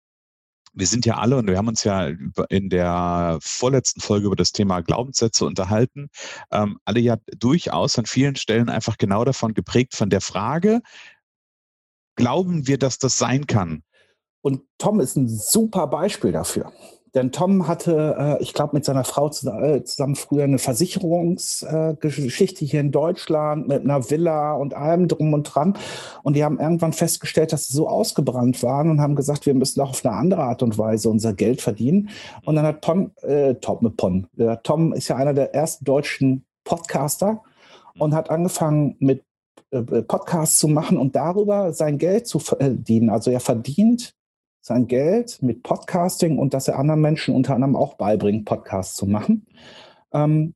wir 0.73 0.87
sind 0.87 1.07
ja 1.07 1.19
alle 1.19 1.37
und 1.37 1.47
wir 1.47 1.57
haben 1.57 1.69
uns 1.69 1.85
ja 1.85 2.11
in 2.49 2.69
der 2.71 3.39
vorletzten 3.43 4.01
Folge 4.01 4.27
über 4.27 4.37
das 4.37 4.53
Thema 4.53 4.81
Glaubenssätze 4.81 5.45
unterhalten, 5.45 6.09
ähm, 6.51 6.79
alle 6.85 7.01
ja 7.01 7.17
durchaus 7.37 7.99
an 7.99 8.07
vielen 8.07 8.37
Stellen 8.37 8.69
einfach 8.69 8.97
genau 8.97 9.25
davon 9.25 9.55
geprägt 9.55 9.95
von 9.95 10.11
der 10.11 10.21
Frage, 10.21 10.81
glauben 12.17 12.67
wir, 12.67 12.79
dass 12.79 12.99
das 12.99 13.19
sein 13.19 13.47
kann? 13.47 13.83
Und 14.41 14.63
Tom 14.79 15.01
ist 15.01 15.17
ein 15.17 15.29
super 15.29 15.87
Beispiel 15.87 16.33
dafür. 16.33 16.73
Denn 17.15 17.31
Tom 17.31 17.69
hatte, 17.69 18.17
äh, 18.19 18.43
ich 18.43 18.55
glaube, 18.55 18.75
mit 18.75 18.85
seiner 18.85 19.05
Frau 19.05 19.29
äh, 19.29 19.85
zusammen 19.85 20.17
früher 20.17 20.43
eine 20.45 20.59
Versicherungsgeschichte 20.59 22.65
hier 22.65 22.81
in 22.81 22.91
Deutschland 22.91 23.69
mit 23.69 23.83
einer 23.83 24.11
Villa 24.11 24.55
und 24.55 24.75
allem 24.75 25.07
drum 25.09 25.35
und 25.35 25.43
dran. 25.45 25.77
Und 26.23 26.37
die 26.37 26.45
haben 26.45 26.59
irgendwann 26.59 26.95
festgestellt, 26.95 27.53
dass 27.53 27.69
sie 27.69 27.75
so 27.75 27.87
ausgebrannt 27.89 28.63
waren 28.63 28.91
und 28.91 29.01
haben 29.01 29.17
gesagt, 29.17 29.47
wir 29.47 29.55
müssen 29.55 29.81
auch 29.83 29.91
auf 29.91 30.05
eine 30.05 30.17
andere 30.17 30.43
Art 30.45 30.63
und 30.63 30.79
Weise 30.79 31.11
unser 31.11 31.35
Geld 31.35 31.61
verdienen. 31.61 32.09
Und 32.45 32.57
dann 32.57 32.65
hat 32.65 32.83
Tom, 32.83 33.11
äh, 33.23 33.55
Tom, 33.57 33.79
mit 33.83 33.97
Pon, 33.97 34.29
Tom 34.63 34.93
ist 34.93 35.09
ja 35.09 35.17
einer 35.17 35.35
der 35.35 35.55
ersten 35.55 35.85
deutschen 35.85 36.45
Podcaster 36.65 37.43
und 37.99 38.15
hat 38.15 38.31
angefangen 38.31 38.97
mit 39.01 39.25
äh, 39.71 39.83
Podcasts 40.03 40.59
zu 40.59 40.69
machen 40.69 40.97
und 40.97 41.17
darüber 41.17 41.73
sein 41.73 41.99
Geld 41.99 42.27
zu 42.27 42.39
verdienen. 42.39 43.11
Also 43.11 43.31
er 43.31 43.41
verdient 43.41 44.15
sein 44.63 44.87
Geld 44.87 45.43
mit 45.43 45.63
Podcasting 45.63 46.39
und 46.39 46.55
dass 46.55 46.69
er 46.69 46.79
anderen 46.79 47.01
Menschen 47.01 47.35
unter 47.35 47.55
anderem 47.55 47.77
auch 47.77 47.95
beibringt, 47.95 48.47
Podcasts 48.47 48.97
zu 48.97 49.07
machen. 49.07 49.47
Ähm, 50.13 50.55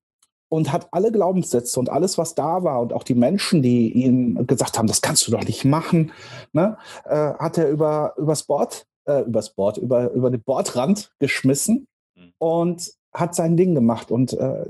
und 0.48 0.72
hat 0.72 0.88
alle 0.92 1.10
Glaubenssätze 1.10 1.78
und 1.80 1.90
alles, 1.90 2.18
was 2.18 2.36
da 2.36 2.62
war 2.62 2.80
und 2.80 2.92
auch 2.92 3.02
die 3.02 3.16
Menschen, 3.16 3.62
die 3.62 3.92
ihm 3.92 4.46
gesagt 4.46 4.78
haben, 4.78 4.86
das 4.86 5.02
kannst 5.02 5.26
du 5.26 5.32
doch 5.32 5.42
nicht 5.42 5.64
machen, 5.64 6.12
ne, 6.52 6.78
äh, 7.04 7.32
hat 7.34 7.58
er 7.58 7.68
über, 7.68 8.14
übers 8.16 8.44
Board, 8.44 8.86
äh, 9.06 9.22
übers 9.22 9.50
Board, 9.54 9.76
über, 9.76 10.12
über 10.12 10.30
den 10.30 10.40
Bordrand 10.40 11.10
geschmissen 11.18 11.88
Mhm. 12.16 12.32
und 12.38 12.92
hat 13.18 13.34
sein 13.34 13.56
Ding 13.56 13.74
gemacht. 13.74 14.10
Und 14.10 14.32
äh, 14.34 14.64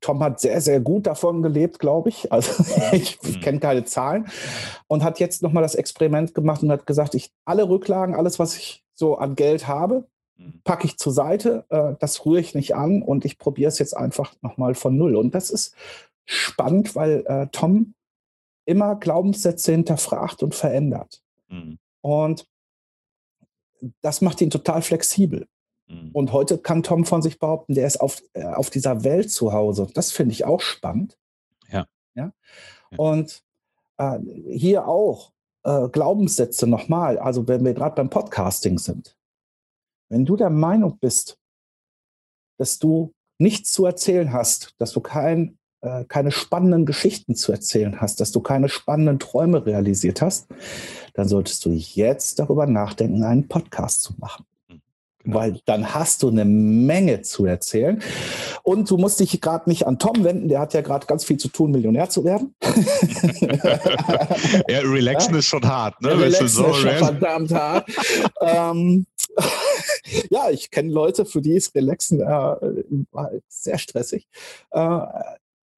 Tom 0.00 0.22
hat 0.22 0.40
sehr, 0.40 0.60
sehr 0.60 0.80
gut 0.80 1.06
davon 1.06 1.42
gelebt, 1.42 1.78
glaube 1.78 2.08
ich. 2.08 2.32
Also 2.32 2.62
ich, 2.92 3.18
ich 3.22 3.36
Mhm. 3.36 3.40
kenne 3.40 3.60
keine 3.60 3.84
Zahlen. 3.84 4.26
Und 4.88 5.02
hat 5.04 5.20
jetzt 5.20 5.42
nochmal 5.42 5.62
das 5.62 5.74
Experiment 5.74 6.34
gemacht 6.34 6.62
und 6.62 6.70
hat 6.70 6.86
gesagt, 6.86 7.14
ich 7.14 7.30
alle 7.44 7.68
Rücklagen, 7.68 8.14
alles, 8.14 8.38
was 8.38 8.56
ich 8.56 8.84
so 8.94 9.16
an 9.16 9.34
Geld 9.36 9.66
habe, 9.68 10.04
Mhm. 10.38 10.60
packe 10.64 10.86
ich 10.86 10.98
zur 10.98 11.12
Seite. 11.14 11.64
Äh, 11.70 11.94
das 11.98 12.26
rühre 12.26 12.40
ich 12.40 12.54
nicht 12.54 12.74
an 12.74 13.00
und 13.00 13.24
ich 13.24 13.38
probiere 13.38 13.68
es 13.68 13.78
jetzt 13.78 13.96
einfach 13.96 14.34
nochmal 14.42 14.74
von 14.74 14.94
null. 14.96 15.16
Und 15.16 15.34
das 15.34 15.48
ist 15.48 15.74
spannend, 16.26 16.94
weil 16.94 17.24
äh, 17.26 17.46
Tom 17.52 17.94
immer 18.66 18.96
Glaubenssätze 18.96 19.72
hinterfragt 19.72 20.42
und 20.42 20.54
verändert. 20.54 21.22
Mhm. 21.48 21.78
Und 22.02 22.46
das 24.02 24.20
macht 24.20 24.40
ihn 24.40 24.50
total 24.50 24.82
flexibel. 24.82 25.46
Mhm. 25.88 26.10
Und 26.12 26.32
heute 26.32 26.58
kann 26.58 26.82
Tom 26.82 27.04
von 27.04 27.22
sich 27.22 27.38
behaupten, 27.38 27.74
der 27.74 27.86
ist 27.86 28.00
auf, 28.00 28.22
äh, 28.34 28.44
auf 28.44 28.70
dieser 28.70 29.04
Welt 29.04 29.30
zu 29.30 29.52
Hause. 29.52 29.88
Das 29.94 30.12
finde 30.12 30.32
ich 30.32 30.44
auch 30.44 30.60
spannend. 30.60 31.18
Ja. 31.70 31.86
ja? 32.14 32.32
Ja. 32.90 32.98
Und 32.98 33.42
äh, 33.98 34.18
hier 34.50 34.88
auch 34.88 35.32
äh, 35.64 35.88
Glaubenssätze 35.88 36.66
nochmal. 36.66 37.18
Also 37.18 37.46
wenn 37.48 37.64
wir 37.64 37.74
gerade 37.74 37.96
beim 37.96 38.10
Podcasting 38.10 38.78
sind. 38.78 39.16
Wenn 40.08 40.24
du 40.24 40.36
der 40.36 40.50
Meinung 40.50 40.98
bist, 40.98 41.38
dass 42.58 42.78
du 42.78 43.12
nichts 43.38 43.72
zu 43.72 43.84
erzählen 43.84 44.32
hast, 44.32 44.74
dass 44.78 44.92
du 44.92 45.00
kein, 45.00 45.58
äh, 45.82 46.04
keine 46.04 46.30
spannenden 46.30 46.86
Geschichten 46.86 47.34
zu 47.34 47.52
erzählen 47.52 48.00
hast, 48.00 48.20
dass 48.20 48.32
du 48.32 48.40
keine 48.40 48.68
spannenden 48.68 49.18
Träume 49.18 49.66
realisiert 49.66 50.22
hast, 50.22 50.48
dann 51.14 51.28
solltest 51.28 51.64
du 51.64 51.70
jetzt 51.70 52.38
darüber 52.38 52.66
nachdenken, 52.66 53.24
einen 53.24 53.48
Podcast 53.48 54.02
zu 54.02 54.14
machen. 54.18 54.46
Genau. 55.26 55.38
Weil 55.38 55.60
dann 55.64 55.92
hast 55.92 56.22
du 56.22 56.28
eine 56.28 56.44
Menge 56.44 57.22
zu 57.22 57.46
erzählen. 57.46 58.00
Und 58.62 58.88
du 58.88 58.96
musst 58.96 59.18
dich 59.18 59.40
gerade 59.40 59.68
nicht 59.68 59.86
an 59.86 59.98
Tom 59.98 60.22
wenden, 60.22 60.48
der 60.48 60.60
hat 60.60 60.72
ja 60.72 60.82
gerade 60.82 61.06
ganz 61.06 61.24
viel 61.24 61.36
zu 61.36 61.48
tun, 61.48 61.72
Millionär 61.72 62.08
zu 62.08 62.24
werden. 62.24 62.54
ja, 64.68 64.78
relaxen 64.80 65.34
ist 65.34 65.46
schon 65.46 65.66
hart, 65.66 66.00
ne? 66.00 66.10
Ja, 66.10 66.16
relaxen 66.16 66.48
so 66.48 66.66
ist 66.66 66.76
schon 66.76 66.88
relax- 66.88 67.06
verdammt 67.06 67.52
hart. 67.52 67.90
ähm, 68.40 69.06
ja, 70.30 70.48
ich 70.50 70.70
kenne 70.70 70.92
Leute, 70.92 71.26
für 71.26 71.42
die 71.42 71.54
ist 71.54 71.74
Relaxen 71.74 72.20
äh, 72.20 72.76
sehr 73.48 73.78
stressig. 73.78 74.28
Äh, 74.70 75.00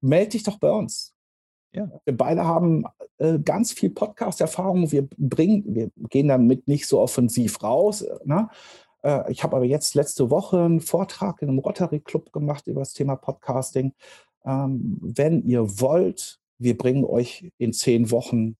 meld 0.01 0.33
dich 0.33 0.43
doch 0.43 0.59
bei 0.59 0.71
uns. 0.71 1.13
Ja. 1.73 1.89
Wir 2.05 2.15
beide 2.15 2.45
haben 2.45 2.85
äh, 3.17 3.39
ganz 3.39 3.73
viel 3.73 3.89
Podcast-Erfahrung. 3.89 4.91
Wir 4.91 5.07
bringen, 5.17 5.63
wir 5.67 5.89
gehen 6.09 6.27
damit 6.27 6.67
nicht 6.67 6.87
so 6.87 6.99
offensiv 6.99 7.63
raus. 7.63 8.05
Ne? 8.25 8.47
Äh, 9.03 9.31
ich 9.31 9.43
habe 9.43 9.55
aber 9.55 9.65
jetzt 9.65 9.95
letzte 9.95 10.29
Woche 10.29 10.59
einen 10.59 10.81
Vortrag 10.81 11.41
in 11.41 11.49
einem 11.49 11.59
Rotary 11.59 11.99
Club 11.99 12.31
gemacht 12.31 12.67
über 12.67 12.81
das 12.81 12.93
Thema 12.93 13.15
Podcasting. 13.15 13.93
Ähm, 14.45 14.97
wenn 15.01 15.43
ihr 15.43 15.79
wollt, 15.79 16.39
wir 16.57 16.77
bringen 16.77 17.05
euch 17.05 17.51
in 17.57 17.73
zehn 17.73 18.11
Wochen 18.11 18.57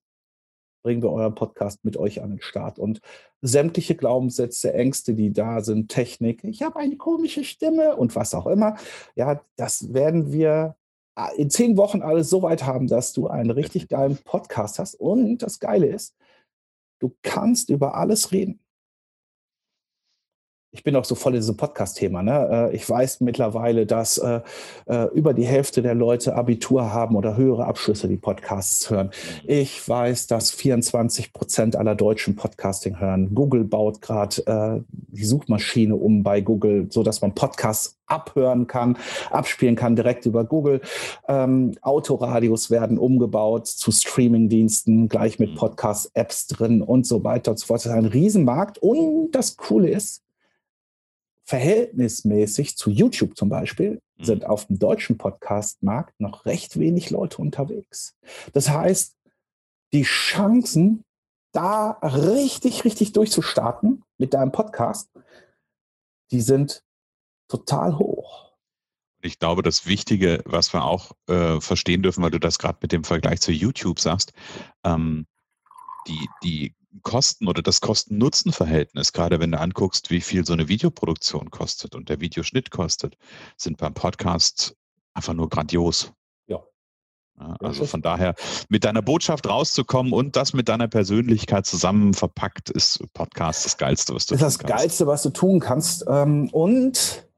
bringen 0.81 1.03
wir 1.03 1.11
euren 1.11 1.35
Podcast 1.35 1.83
mit 1.83 1.97
euch 1.97 2.21
an 2.21 2.31
den 2.31 2.41
Start. 2.41 2.79
Und 2.79 3.01
sämtliche 3.41 3.95
Glaubenssätze, 3.95 4.73
Ängste, 4.73 5.13
die 5.13 5.31
da 5.31 5.61
sind, 5.61 5.89
Technik, 5.89 6.43
ich 6.43 6.61
habe 6.61 6.79
eine 6.79 6.97
komische 6.97 7.43
Stimme 7.43 7.95
und 7.95 8.15
was 8.15 8.33
auch 8.33 8.47
immer, 8.47 8.75
ja, 9.15 9.41
das 9.55 9.93
werden 9.93 10.31
wir 10.31 10.75
äh, 11.15 11.35
in 11.37 11.49
zehn 11.49 11.77
Wochen 11.77 12.01
alles 12.01 12.29
so 12.29 12.41
weit 12.41 12.65
haben, 12.65 12.87
dass 12.87 13.13
du 13.13 13.27
einen 13.27 13.51
richtig 13.51 13.87
geilen 13.89 14.17
Podcast 14.23 14.79
hast. 14.79 14.95
Und 14.95 15.39
das 15.39 15.59
Geile 15.59 15.87
ist, 15.87 16.15
du 16.99 17.15
kannst 17.21 17.69
über 17.69 17.95
alles 17.95 18.31
reden. 18.31 18.59
Ich 20.71 20.83
bin 20.83 20.95
auch 20.95 21.03
so 21.05 21.15
voll 21.15 21.33
in 21.33 21.39
diesem 21.39 21.57
Podcast-Thema. 21.57 22.21
Ne? 22.21 22.69
Äh, 22.71 22.75
Ich 22.75 22.87
weiß 22.87 23.21
mittlerweile, 23.21 23.87
dass 23.87 24.19
äh, 24.19 24.41
äh, 24.85 25.05
über 25.15 25.33
die 25.33 25.45
Hälfte 25.45 25.81
der 25.81 25.95
Leute 25.95 26.35
Abitur 26.35 26.93
haben 26.93 27.15
oder 27.15 27.35
höhere 27.35 27.65
Abschlüsse, 27.65 28.07
die 28.07 28.17
Podcasts 28.17 28.87
hören. 28.91 29.09
Ich 29.47 29.89
weiß, 29.89 30.27
dass 30.27 30.51
24 30.51 31.33
Prozent 31.33 31.75
aller 31.75 31.95
Deutschen 31.95 32.35
Podcasting 32.35 32.99
hören. 32.99 33.33
Google 33.33 33.63
baut 33.63 33.99
gerade 34.01 34.45
äh, 34.45 34.81
die 34.91 35.23
Suchmaschine 35.25 35.95
um 35.95 36.21
bei 36.21 36.39
Google, 36.41 36.85
so 36.91 37.01
dass 37.01 37.21
man 37.21 37.33
Podcasts 37.33 37.97
abhören 38.05 38.67
kann, 38.67 38.95
abspielen 39.31 39.75
kann 39.75 39.95
direkt 39.95 40.27
über 40.27 40.43
Google. 40.43 40.81
Ähm, 41.27 41.75
Autoradios 41.81 42.69
werden 42.69 42.99
umgebaut 42.99 43.65
zu 43.65 43.91
Streamingdiensten, 43.91 45.09
gleich 45.09 45.39
mit 45.39 45.51
Mhm. 45.51 45.55
Podcast-Apps 45.55 46.45
drin 46.45 46.83
und 46.83 47.07
so 47.07 47.23
weiter 47.23 47.51
und 47.51 47.57
so 47.57 47.65
fort. 47.65 47.79
Das 47.79 47.87
ist 47.87 47.91
ein 47.91 48.05
Riesenmarkt. 48.05 48.77
Und 48.77 49.31
das 49.31 49.57
Coole 49.57 49.89
ist, 49.89 50.21
verhältnismäßig 51.49 52.77
zu 52.77 52.91
YouTube 52.91 53.35
zum 53.35 53.49
Beispiel 53.49 53.99
Mhm. 54.19 54.23
sind 54.25 54.45
auf 54.45 54.67
dem 54.67 54.79
deutschen 54.79 55.17
Podcast-Markt 55.17 56.19
noch 56.19 56.45
recht 56.45 56.77
wenig 56.77 57.09
Leute 57.09 57.37
unterwegs. 57.37 58.15
Das 58.53 58.69
heißt, 58.69 59.15
die 59.93 60.03
Chancen, 60.03 61.03
da 61.51 61.91
richtig, 62.03 62.85
richtig 62.85 63.13
durchzustarten 63.13 64.03
mit 64.19 64.33
deinem 64.33 64.51
Podcast, 64.51 65.09
die 66.31 66.41
sind 66.41 66.83
total 67.47 67.97
hoch. 67.97 68.53
Ich 69.21 69.39
glaube, 69.39 69.63
das 69.63 69.87
Wichtige, 69.87 70.43
was 70.45 70.71
wir 70.73 70.83
auch 70.83 71.11
äh, 71.27 71.59
verstehen 71.59 72.03
dürfen, 72.03 72.23
weil 72.23 72.31
du 72.31 72.39
das 72.39 72.59
gerade 72.59 72.77
mit 72.81 72.91
dem 72.91 73.03
Vergleich 73.03 73.41
zu 73.41 73.51
YouTube 73.51 73.99
sagst, 73.99 74.31
ähm, 74.83 75.25
die, 76.07 76.29
die 76.43 76.75
Kosten 77.03 77.47
oder 77.47 77.61
das 77.61 77.81
Kosten-Nutzen-Verhältnis, 77.81 79.13
gerade 79.13 79.39
wenn 79.39 79.51
du 79.51 79.59
anguckst, 79.59 80.09
wie 80.09 80.21
viel 80.21 80.45
so 80.45 80.53
eine 80.53 80.67
Videoproduktion 80.67 81.51
kostet 81.51 81.95
und 81.95 82.09
der 82.09 82.19
Videoschnitt 82.19 82.71
kostet, 82.71 83.17
sind 83.57 83.77
beim 83.77 83.93
Podcast 83.93 84.75
einfach 85.13 85.33
nur 85.33 85.49
grandios. 85.49 86.11
Ja. 86.47 86.59
ja 87.39 87.55
also 87.59 87.85
von 87.85 88.01
daher, 88.01 88.35
mit 88.69 88.83
deiner 88.83 89.01
Botschaft 89.01 89.47
rauszukommen 89.47 90.13
und 90.13 90.35
das 90.35 90.53
mit 90.53 90.67
deiner 90.67 90.87
Persönlichkeit 90.87 91.65
zusammen 91.65 92.13
verpackt, 92.13 92.69
ist 92.69 93.03
Podcast 93.13 93.65
das 93.65 93.77
Geilste, 93.77 94.15
was 94.15 94.25
du 94.25 94.35
tun 94.35 94.41
kannst. 94.41 94.63
Das 94.63 94.67
Geilste, 94.67 95.07
was 95.07 95.23
du 95.23 95.29
tun 95.29 95.59
kannst. 95.59 96.05
Ähm, 96.07 96.49
und 96.51 97.29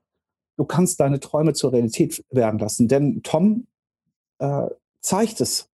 du 0.57 0.65
kannst 0.65 0.99
deine 0.99 1.19
Träume 1.19 1.53
zur 1.53 1.73
Realität 1.73 2.23
werden 2.29 2.59
lassen. 2.59 2.87
Denn 2.87 3.21
Tom 3.23 3.67
äh, 4.39 4.67
zeigt 5.01 5.41
es. 5.41 5.70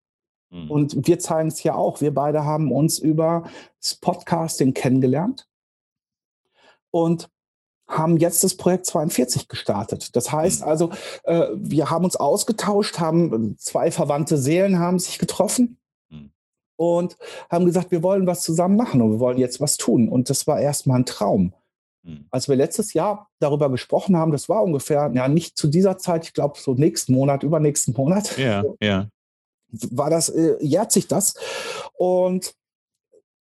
Mhm. 0.50 0.72
Und 0.72 1.08
wir 1.08 1.20
zeigen 1.20 1.50
es 1.50 1.64
ja 1.64 1.76
auch. 1.76 2.02
Wir 2.02 2.14
beide 2.14 2.46
haben 2.46 2.72
uns 2.72 3.00
über 3.00 3.50
das 3.82 3.96
Podcasting 3.96 4.74
kennengelernt 4.74 5.48
und 6.92 7.30
haben 7.88 8.18
jetzt 8.18 8.44
das 8.44 8.56
Projekt 8.56 8.86
42 8.86 9.48
gestartet. 9.48 10.16
Das 10.16 10.32
heißt 10.32 10.62
mhm. 10.62 10.68
also, 10.68 10.90
äh, 11.24 11.48
wir 11.54 11.90
haben 11.90 12.06
uns 12.06 12.16
ausgetauscht, 12.16 13.00
haben 13.00 13.58
zwei 13.58 13.92
verwandte 13.92 14.38
Seelen 14.38 14.80
haben 14.80 15.00
sich 15.00 15.20
getroffen 15.20 15.78
mhm. 16.10 16.32
und 16.76 17.18
haben 17.50 17.66
gesagt, 17.66 17.92
wir 17.92 18.04
wollen 18.04 18.28
was 18.28 18.42
zusammen 18.42 18.76
machen 18.76 19.02
und 19.02 19.12
wir 19.12 19.20
wollen 19.20 19.38
jetzt 19.38 19.62
was 19.62 19.78
tun. 19.78 20.10
Und 20.10 20.30
das 20.30 20.48
war 20.48 20.60
erstmal 20.60 21.00
ein 21.00 21.06
Traum. 21.06 21.54
Als 22.32 22.48
wir 22.48 22.56
letztes 22.56 22.94
Jahr 22.94 23.30
darüber 23.40 23.70
gesprochen 23.70 24.16
haben, 24.16 24.32
das 24.32 24.48
war 24.48 24.64
ungefähr, 24.64 25.12
ja, 25.14 25.28
nicht 25.28 25.58
zu 25.58 25.68
dieser 25.68 25.98
Zeit, 25.98 26.26
ich 26.26 26.34
glaube 26.34 26.58
so 26.58 26.74
nächsten 26.74 27.14
Monat, 27.14 27.44
übernächsten 27.44 27.94
Monat. 27.94 28.38
Ja, 28.38 28.64
ja. 28.82 29.08
War 29.92 30.10
das, 30.10 30.30
äh, 30.30 30.58
jährt 30.60 30.92
sich 30.92 31.08
das. 31.08 31.36
Und 31.94 32.54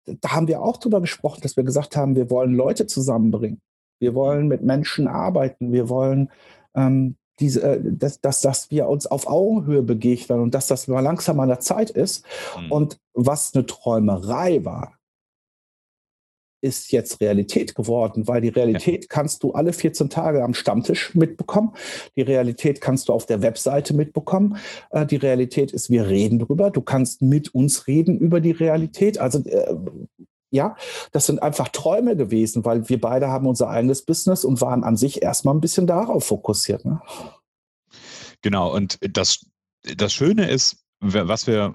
da 0.05 0.31
haben 0.31 0.47
wir 0.47 0.61
auch 0.61 0.77
darüber 0.77 1.01
gesprochen, 1.01 1.41
dass 1.41 1.57
wir 1.57 1.63
gesagt 1.63 1.95
haben, 1.95 2.15
wir 2.15 2.29
wollen 2.29 2.53
Leute 2.53 2.87
zusammenbringen. 2.87 3.61
Wir 3.99 4.15
wollen 4.15 4.47
mit 4.47 4.63
Menschen 4.63 5.07
arbeiten. 5.07 5.71
Wir 5.71 5.89
wollen, 5.89 6.31
ähm, 6.75 7.15
diese, 7.39 7.61
äh, 7.61 7.79
dass, 7.81 8.19
dass, 8.21 8.41
dass 8.41 8.71
wir 8.71 8.87
uns 8.87 9.07
auf 9.07 9.27
Augenhöhe 9.27 9.83
begegnen 9.83 10.39
und 10.39 10.53
dass 10.53 10.67
das 10.67 10.87
mal 10.87 11.01
langsam 11.01 11.39
an 11.39 11.49
der 11.49 11.59
Zeit 11.59 11.89
ist. 11.89 12.25
Mhm. 12.59 12.71
Und 12.71 12.99
was 13.13 13.53
eine 13.53 13.65
Träumerei 13.65 14.63
war, 14.65 14.98
ist 16.61 16.91
jetzt 16.91 17.21
Realität 17.21 17.75
geworden, 17.75 18.27
weil 18.27 18.41
die 18.41 18.49
Realität 18.49 19.03
ja. 19.03 19.07
kannst 19.09 19.43
du 19.43 19.53
alle 19.53 19.73
14 19.73 20.09
Tage 20.09 20.43
am 20.43 20.53
Stammtisch 20.53 21.13
mitbekommen. 21.15 21.73
Die 22.15 22.21
Realität 22.21 22.81
kannst 22.81 23.09
du 23.09 23.13
auf 23.13 23.25
der 23.25 23.41
Webseite 23.41 23.93
mitbekommen. 23.93 24.57
Äh, 24.91 25.05
die 25.05 25.17
Realität 25.17 25.71
ist, 25.71 25.89
wir 25.89 26.07
reden 26.07 26.39
drüber. 26.39 26.71
Du 26.71 26.81
kannst 26.81 27.21
mit 27.21 27.53
uns 27.55 27.87
reden 27.87 28.17
über 28.17 28.41
die 28.41 28.51
Realität. 28.51 29.19
Also 29.19 29.39
äh, 29.45 29.75
ja, 30.51 30.75
das 31.11 31.25
sind 31.27 31.41
einfach 31.43 31.69
Träume 31.69 32.15
gewesen, 32.15 32.65
weil 32.65 32.89
wir 32.89 32.99
beide 32.99 33.27
haben 33.27 33.47
unser 33.47 33.69
eigenes 33.69 34.03
Business 34.03 34.43
und 34.43 34.61
waren 34.61 34.83
an 34.83 34.97
sich 34.97 35.21
erstmal 35.21 35.53
ein 35.53 35.61
bisschen 35.61 35.87
darauf 35.87 36.25
fokussiert. 36.25 36.85
Ne? 36.85 37.01
Genau, 38.41 38.73
und 38.73 38.97
das, 39.01 39.45
das 39.95 40.13
Schöne 40.13 40.49
ist, 40.49 40.77
was 41.01 41.45
wir 41.45 41.73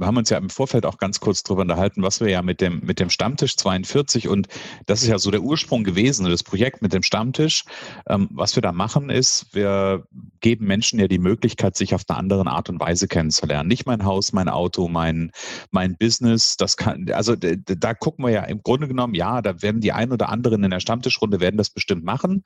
wir 0.00 0.06
haben 0.06 0.16
uns 0.16 0.30
ja 0.30 0.38
im 0.38 0.48
Vorfeld 0.48 0.86
auch 0.86 0.96
ganz 0.96 1.20
kurz 1.20 1.42
darüber 1.42 1.62
unterhalten, 1.62 2.02
was 2.02 2.20
wir 2.20 2.28
ja 2.28 2.40
mit 2.40 2.62
dem, 2.62 2.80
mit 2.82 3.00
dem 3.00 3.10
Stammtisch 3.10 3.56
42 3.56 4.28
und 4.28 4.48
das 4.86 5.02
ist 5.02 5.08
ja 5.08 5.18
so 5.18 5.30
der 5.30 5.42
Ursprung 5.42 5.84
gewesen, 5.84 6.28
das 6.28 6.42
Projekt 6.42 6.80
mit 6.80 6.94
dem 6.94 7.02
Stammtisch. 7.02 7.64
Ähm, 8.08 8.28
was 8.32 8.56
wir 8.56 8.62
da 8.62 8.72
machen 8.72 9.10
ist, 9.10 9.46
wir 9.52 10.06
geben 10.40 10.66
Menschen 10.66 10.98
ja 10.98 11.06
die 11.06 11.18
Möglichkeit, 11.18 11.76
sich 11.76 11.94
auf 11.94 12.02
eine 12.08 12.18
andere 12.18 12.46
Art 12.46 12.70
und 12.70 12.80
Weise 12.80 13.08
kennenzulernen. 13.08 13.68
Nicht 13.68 13.84
mein 13.84 14.04
Haus, 14.04 14.32
mein 14.32 14.48
Auto, 14.48 14.88
mein, 14.88 15.32
mein 15.70 15.96
Business, 15.98 16.56
das 16.56 16.78
kann, 16.78 17.10
also 17.12 17.36
da 17.36 17.94
gucken 17.94 18.24
wir 18.24 18.30
ja 18.32 18.44
im 18.44 18.62
Grunde 18.62 18.88
genommen, 18.88 19.14
ja, 19.14 19.42
da 19.42 19.60
werden 19.60 19.82
die 19.82 19.92
ein 19.92 20.12
oder 20.12 20.30
anderen 20.30 20.64
in 20.64 20.70
der 20.70 20.80
Stammtischrunde 20.80 21.40
werden 21.40 21.58
das 21.58 21.68
bestimmt 21.68 22.04
machen. 22.04 22.42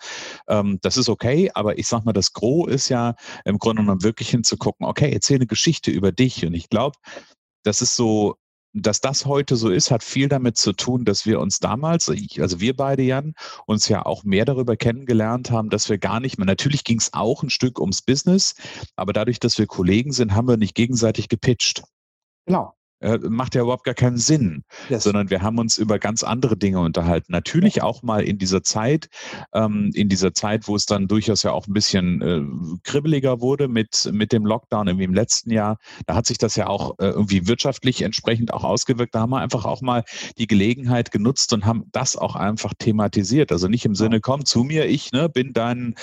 Ähm, 0.48 0.80
das 0.82 0.96
ist 0.96 1.08
okay, 1.08 1.52
aber 1.54 1.78
ich 1.78 1.86
sag 1.86 2.04
mal, 2.04 2.12
das 2.12 2.32
Gros 2.32 2.68
ist 2.68 2.88
ja 2.88 3.14
im 3.44 3.58
Grunde 3.58 3.82
genommen 3.82 4.02
wirklich 4.02 4.30
hinzugucken, 4.30 4.86
okay, 4.86 5.12
erzähl 5.12 5.36
eine 5.36 5.46
Geschichte 5.46 5.92
über 5.92 6.10
dich 6.10 6.44
und 6.44 6.54
ich 6.54 6.68
glaube, 6.68 6.96
das 7.64 7.82
ist 7.82 7.96
so, 7.96 8.36
dass 8.72 9.00
das 9.00 9.24
heute 9.24 9.56
so 9.56 9.70
ist, 9.70 9.90
hat 9.90 10.02
viel 10.02 10.28
damit 10.28 10.56
zu 10.56 10.72
tun, 10.72 11.04
dass 11.04 11.26
wir 11.26 11.40
uns 11.40 11.60
damals, 11.60 12.08
also 12.08 12.60
wir 12.60 12.76
beide, 12.76 13.02
Jan, 13.02 13.34
uns 13.66 13.88
ja 13.88 14.04
auch 14.04 14.24
mehr 14.24 14.44
darüber 14.44 14.76
kennengelernt 14.76 15.50
haben, 15.50 15.70
dass 15.70 15.88
wir 15.88 15.98
gar 15.98 16.18
nicht 16.20 16.38
mehr, 16.38 16.46
natürlich 16.46 16.82
ging 16.82 16.98
es 16.98 17.12
auch 17.12 17.42
ein 17.42 17.50
Stück 17.50 17.78
ums 17.78 18.02
Business, 18.02 18.54
aber 18.96 19.12
dadurch, 19.12 19.38
dass 19.38 19.58
wir 19.58 19.66
Kollegen 19.66 20.12
sind, 20.12 20.34
haben 20.34 20.48
wir 20.48 20.56
nicht 20.56 20.74
gegenseitig 20.74 21.28
gepitcht. 21.28 21.84
Genau 22.46 22.74
äh, 23.04 23.18
macht 23.28 23.54
ja 23.54 23.62
überhaupt 23.62 23.84
gar 23.84 23.94
keinen 23.94 24.16
Sinn, 24.16 24.64
yes. 24.88 25.04
sondern 25.04 25.28
wir 25.28 25.42
haben 25.42 25.58
uns 25.58 25.76
über 25.76 25.98
ganz 25.98 26.22
andere 26.22 26.56
Dinge 26.56 26.80
unterhalten. 26.80 27.32
Natürlich 27.32 27.82
auch 27.82 28.02
mal 28.02 28.22
in 28.22 28.38
dieser 28.38 28.62
Zeit, 28.62 29.08
ähm, 29.52 29.90
in 29.94 30.08
dieser 30.08 30.32
Zeit, 30.32 30.66
wo 30.68 30.74
es 30.74 30.86
dann 30.86 31.06
durchaus 31.06 31.42
ja 31.42 31.52
auch 31.52 31.66
ein 31.66 31.74
bisschen 31.74 32.22
äh, 32.22 32.42
kribbeliger 32.82 33.40
wurde 33.40 33.68
mit, 33.68 34.10
mit 34.12 34.32
dem 34.32 34.46
Lockdown 34.46 34.88
irgendwie 34.88 35.04
im 35.04 35.14
letzten 35.14 35.50
Jahr. 35.50 35.78
Da 36.06 36.14
hat 36.14 36.26
sich 36.26 36.38
das 36.38 36.56
ja 36.56 36.66
auch 36.66 36.98
äh, 36.98 37.08
irgendwie 37.08 37.46
wirtschaftlich 37.46 38.00
entsprechend 38.02 38.52
auch 38.54 38.64
ausgewirkt. 38.64 39.14
Da 39.14 39.20
haben 39.20 39.30
wir 39.30 39.40
einfach 39.40 39.66
auch 39.66 39.82
mal 39.82 40.04
die 40.38 40.46
Gelegenheit 40.46 41.10
genutzt 41.10 41.52
und 41.52 41.66
haben 41.66 41.84
das 41.92 42.16
auch 42.16 42.36
einfach 42.36 42.72
thematisiert. 42.78 43.52
Also 43.52 43.68
nicht 43.68 43.84
im 43.84 43.94
Sinne, 43.94 44.20
komm 44.20 44.46
zu 44.46 44.64
mir, 44.64 44.86
ich 44.86 45.12
ne, 45.12 45.28
bin 45.28 45.52
dein 45.52 45.94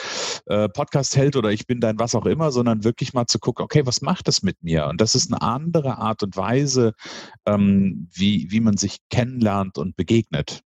äh, 0.46 0.70
Podcast-Held 0.70 1.36
oder 1.36 1.52
ich 1.52 1.66
bin 1.66 1.80
dein 1.80 1.98
was 1.98 2.14
auch 2.14 2.28
immer, 2.28 2.52
sondern 2.52 2.84
wirklich 2.84 3.14
mal 3.14 3.26
zu 3.26 3.40
gucken, 3.40 3.66
okay, 3.66 3.86
was 3.86 4.02
macht 4.02 4.28
das 4.28 4.44
mit 4.44 4.62
mir? 4.64 4.86
Und 4.86 5.02
das 5.02 5.16
ist 5.16 5.32
eine 5.32 5.42
andere 5.42 5.98
Art 5.98 6.22
und 6.22 6.38
Ähm, 7.46 8.08
wie, 8.14 8.48
wie 8.52 8.60
man 8.60 8.78
sich 8.78 8.98
kennenlernt 9.10 9.78
und 9.78 9.96
begegnet. 9.96 10.62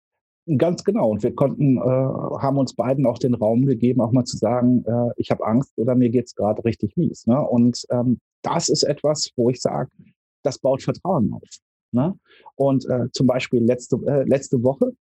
Ganz 0.58 0.84
genau. 0.84 1.10
Und 1.10 1.24
wir 1.24 1.36
konnten, 1.36 1.78
äh, 1.78 1.82
haben 1.82 2.58
uns 2.58 2.74
beiden 2.74 3.06
auch 3.06 3.20
den 3.20 3.36
Raum 3.36 3.66
gegeben, 3.66 4.02
auch 4.02 4.12
mal 4.12 4.26
zu 4.26 4.38
sagen, 4.38 4.84
äh, 4.86 5.12
ich 5.18 5.30
habe 5.30 5.46
Angst 5.46 5.72
oder 5.78 5.96
mir 5.96 6.10
geht 6.10 6.26
es 6.26 6.36
gerade 6.36 6.64
richtig 6.66 6.98
mies. 6.98 7.28
Ne? 7.28 7.40
Und 7.40 7.86
ähm, 7.92 8.20
das 8.42 8.70
ist 8.70 8.84
etwas, 8.84 9.30
wo 9.36 9.50
ich 9.50 9.62
sage, 9.62 9.90
das 10.44 10.58
baut 10.58 10.82
Vertrauen 10.82 11.32
auf. 11.34 11.48
Ne? 11.92 12.18
Und 12.56 12.90
äh, 12.90 13.12
zum 13.12 13.28
Beispiel 13.28 13.64
letzte, 13.64 13.98
äh, 14.08 14.24
letzte 14.24 14.64
Woche 14.64 14.94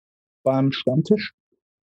beim 0.44 0.72
Stammtisch, 0.72 1.32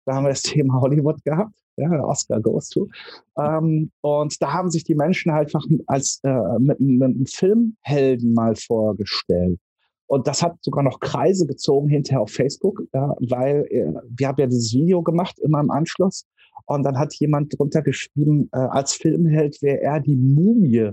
da 0.05 0.15
haben 0.15 0.25
wir 0.25 0.29
das 0.29 0.41
Thema 0.43 0.79
Hollywood 0.79 1.23
gehabt 1.23 1.55
ja, 1.77 2.03
Oscar 2.03 2.41
goes 2.41 2.69
to. 2.69 2.89
Ähm, 3.37 3.91
und 4.01 4.41
da 4.41 4.53
haben 4.53 4.69
sich 4.71 4.83
die 4.83 4.95
Menschen 4.95 5.31
halt 5.31 5.47
einfach 5.55 5.65
als 5.85 6.19
äh, 6.23 6.59
mit, 6.59 6.79
mit 6.79 7.03
einem 7.03 7.25
Filmhelden 7.25 8.33
mal 8.33 8.55
vorgestellt. 8.55 9.59
Und 10.07 10.25
das 10.27 10.41
hat 10.41 10.57
sogar 10.61 10.83
noch 10.83 10.99
Kreise 10.99 11.45
gezogen 11.45 11.89
hinterher 11.89 12.21
auf 12.21 12.31
Facebook, 12.31 12.81
äh, 12.93 12.99
weil 12.99 13.67
äh, 13.69 13.93
wir 14.09 14.27
haben 14.27 14.39
ja 14.39 14.47
dieses 14.47 14.73
Video 14.73 15.03
gemacht 15.03 15.37
immer 15.39 15.59
im 15.59 15.71
Anschluss. 15.71 16.25
Und 16.65 16.83
dann 16.83 16.97
hat 16.97 17.13
jemand 17.15 17.57
drunter 17.57 17.81
geschrieben, 17.81 18.49
äh, 18.51 18.57
als 18.57 18.93
Filmheld 18.93 19.61
wäre 19.61 19.81
er 19.81 19.99
die 19.99 20.15
Mumie 20.15 20.91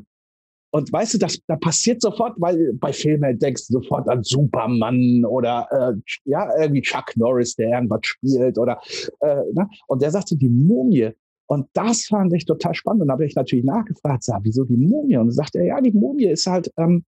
und 0.75 0.93
weißt 0.93 1.15
du, 1.15 1.19
das, 1.19 1.39
da 1.47 1.55
passiert 1.55 2.03
sofort, 2.03 2.35
weil 2.39 2.73
bei 2.75 2.93
Filmen 2.93 3.39
denkst 3.39 3.69
du 3.69 3.75
sofort 3.75 4.09
an 4.09 4.25
Superman 4.25 5.25
oder 5.25 5.69
äh, 5.71 5.93
ja, 6.25 6.51
irgendwie 6.61 6.83
Chuck 6.83 7.17
Norris, 7.17 7.55
der 7.55 7.69
irgendwas 7.69 8.01
spielt 8.03 8.59
oder 8.59 8.81
äh, 9.21 9.37
ne? 9.53 9.69
und 9.87 10.03
der 10.03 10.11
sagte 10.11 10.37
die 10.37 10.49
Mumie. 10.49 11.11
Und 11.47 11.69
das 11.75 12.07
fand 12.07 12.33
ich 12.35 12.45
total 12.45 12.75
spannend. 12.75 13.03
Und 13.03 13.09
da 13.09 13.13
habe 13.13 13.25
ich 13.25 13.37
natürlich 13.37 13.65
nachgefragt, 13.65 14.25
sag, 14.25 14.41
wieso 14.43 14.65
die 14.65 14.77
Mumie? 14.77 15.17
Und 15.17 15.27
dann 15.27 15.31
sagt 15.31 15.55
er, 15.55 15.65
ja, 15.65 15.81
die 15.81 15.93
Mumie 15.93 16.27
ist 16.27 16.49
halt, 16.49 16.69
ähm, 16.77 17.05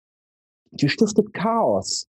die 0.71 0.89
stiftet 0.89 1.35
Chaos. 1.35 2.07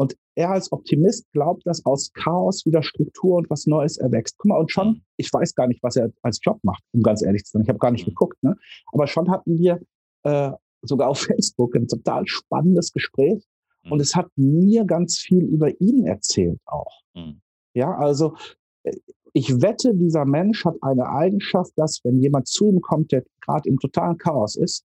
Und 0.00 0.16
er 0.34 0.50
als 0.50 0.72
Optimist 0.72 1.30
glaubt, 1.30 1.64
dass 1.64 1.86
aus 1.86 2.12
Chaos 2.12 2.66
wieder 2.66 2.82
Struktur 2.82 3.36
und 3.36 3.48
was 3.50 3.68
Neues 3.68 3.98
erwächst. 3.98 4.36
Guck 4.38 4.48
mal, 4.48 4.58
und 4.58 4.72
schon, 4.72 5.02
ich 5.16 5.32
weiß 5.32 5.54
gar 5.54 5.68
nicht, 5.68 5.80
was 5.80 5.94
er 5.94 6.10
als 6.22 6.40
Job 6.42 6.58
macht, 6.64 6.82
um 6.92 7.04
ganz 7.04 7.22
ehrlich 7.22 7.44
zu 7.44 7.52
sein. 7.52 7.62
Ich 7.62 7.68
habe 7.68 7.78
gar 7.78 7.92
nicht 7.92 8.04
geguckt, 8.04 8.42
ne? 8.42 8.56
Aber 8.90 9.06
schon 9.06 9.30
hatten 9.30 9.60
wir 9.60 9.80
äh, 10.24 10.50
sogar 10.82 11.08
auf 11.08 11.20
Facebook 11.20 11.74
ein 11.76 11.88
total 11.88 12.26
spannendes 12.26 12.92
Gespräch. 12.92 13.44
Mhm. 13.84 13.92
Und 13.92 14.00
es 14.00 14.14
hat 14.14 14.30
mir 14.36 14.84
ganz 14.84 15.18
viel 15.18 15.44
über 15.44 15.80
ihn 15.80 16.04
erzählt 16.04 16.60
auch. 16.66 17.02
Mhm. 17.14 17.40
Ja, 17.74 17.96
also 17.96 18.36
äh, 18.82 18.96
ich 19.32 19.60
wette, 19.60 19.94
dieser 19.94 20.24
Mensch 20.24 20.64
hat 20.64 20.76
eine 20.80 21.08
Eigenschaft, 21.08 21.72
dass 21.76 22.00
wenn 22.02 22.20
jemand 22.20 22.48
zu 22.48 22.68
ihm 22.68 22.80
kommt, 22.80 23.12
der 23.12 23.24
gerade 23.40 23.68
im 23.68 23.78
totalen 23.78 24.16
Chaos 24.16 24.56
ist, 24.56 24.84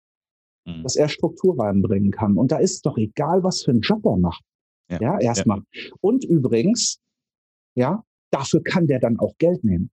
mhm. 0.66 0.84
dass 0.84 0.96
er 0.96 1.08
Struktur 1.08 1.58
reinbringen 1.60 2.12
kann. 2.12 2.38
Und 2.38 2.52
da 2.52 2.58
ist 2.58 2.74
es 2.74 2.82
doch 2.82 2.98
egal, 2.98 3.44
was 3.44 3.64
für 3.64 3.72
einen 3.72 3.82
Job 3.82 4.06
er 4.06 4.18
macht. 4.18 4.44
Ja, 4.90 5.02
ja 5.02 5.20
erstmal. 5.20 5.62
Ja. 5.72 5.92
Und 6.02 6.26
übrigens, 6.26 7.00
ja, 7.76 8.04
dafür 8.32 8.62
kann 8.62 8.86
der 8.86 9.00
dann 9.00 9.18
auch 9.18 9.38
Geld 9.38 9.64
nehmen. 9.64 9.90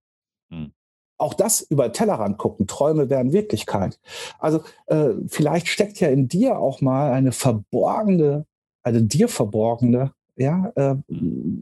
Mhm 0.49 0.73
auch 1.21 1.33
das 1.33 1.61
über 1.61 1.91
Tellerrand 1.91 2.37
gucken. 2.37 2.67
Träume 2.67 3.09
werden 3.09 3.31
Wirklichkeit. 3.31 3.99
Also 4.39 4.61
äh, 4.87 5.09
vielleicht 5.27 5.67
steckt 5.67 5.99
ja 5.99 6.09
in 6.09 6.27
dir 6.27 6.57
auch 6.57 6.81
mal 6.81 7.11
eine 7.11 7.31
verborgene, 7.31 8.45
eine 8.83 9.03
dir 9.03 9.27
verborgene 9.27 10.11
ja, 10.35 10.71
äh, 10.75 10.95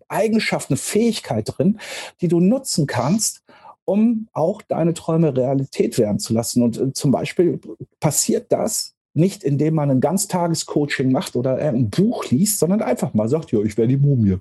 Eigenschaft, 0.08 0.69
eine 0.69 0.78
Fähigkeit 0.78 1.52
drin, 1.58 1.80
die 2.22 2.28
du 2.28 2.39
nutzen 2.39 2.88
kannst, 2.88 3.43
um 3.84 4.28
auch 4.34 4.62
deine 4.62 4.93
Träume 4.93 5.36
Realität 5.36 5.98
werden 5.98 6.19
zu 6.19 6.34
lassen. 6.34 6.63
Und 6.63 6.78
äh, 6.78 6.93
zum 6.93 7.12
Beispiel 7.12 7.60
passiert 8.00 8.52
das 8.52 8.95
nicht, 9.13 9.43
indem 9.43 9.76
man 9.76 9.91
ein 9.91 10.02
Ganztagescoaching 10.02 11.12
macht 11.12 11.36
oder 11.36 11.58
ein 11.58 11.89
Buch 11.89 12.26
liest, 12.26 12.60
sondern 12.60 12.82
einfach 12.82 13.13
mal 13.13 13.28
sagt, 13.28 13.52
ja, 13.52 13.60
ich 13.62 13.78
werde 13.78 13.89
die 13.89 13.98
Mumie. 13.98 14.38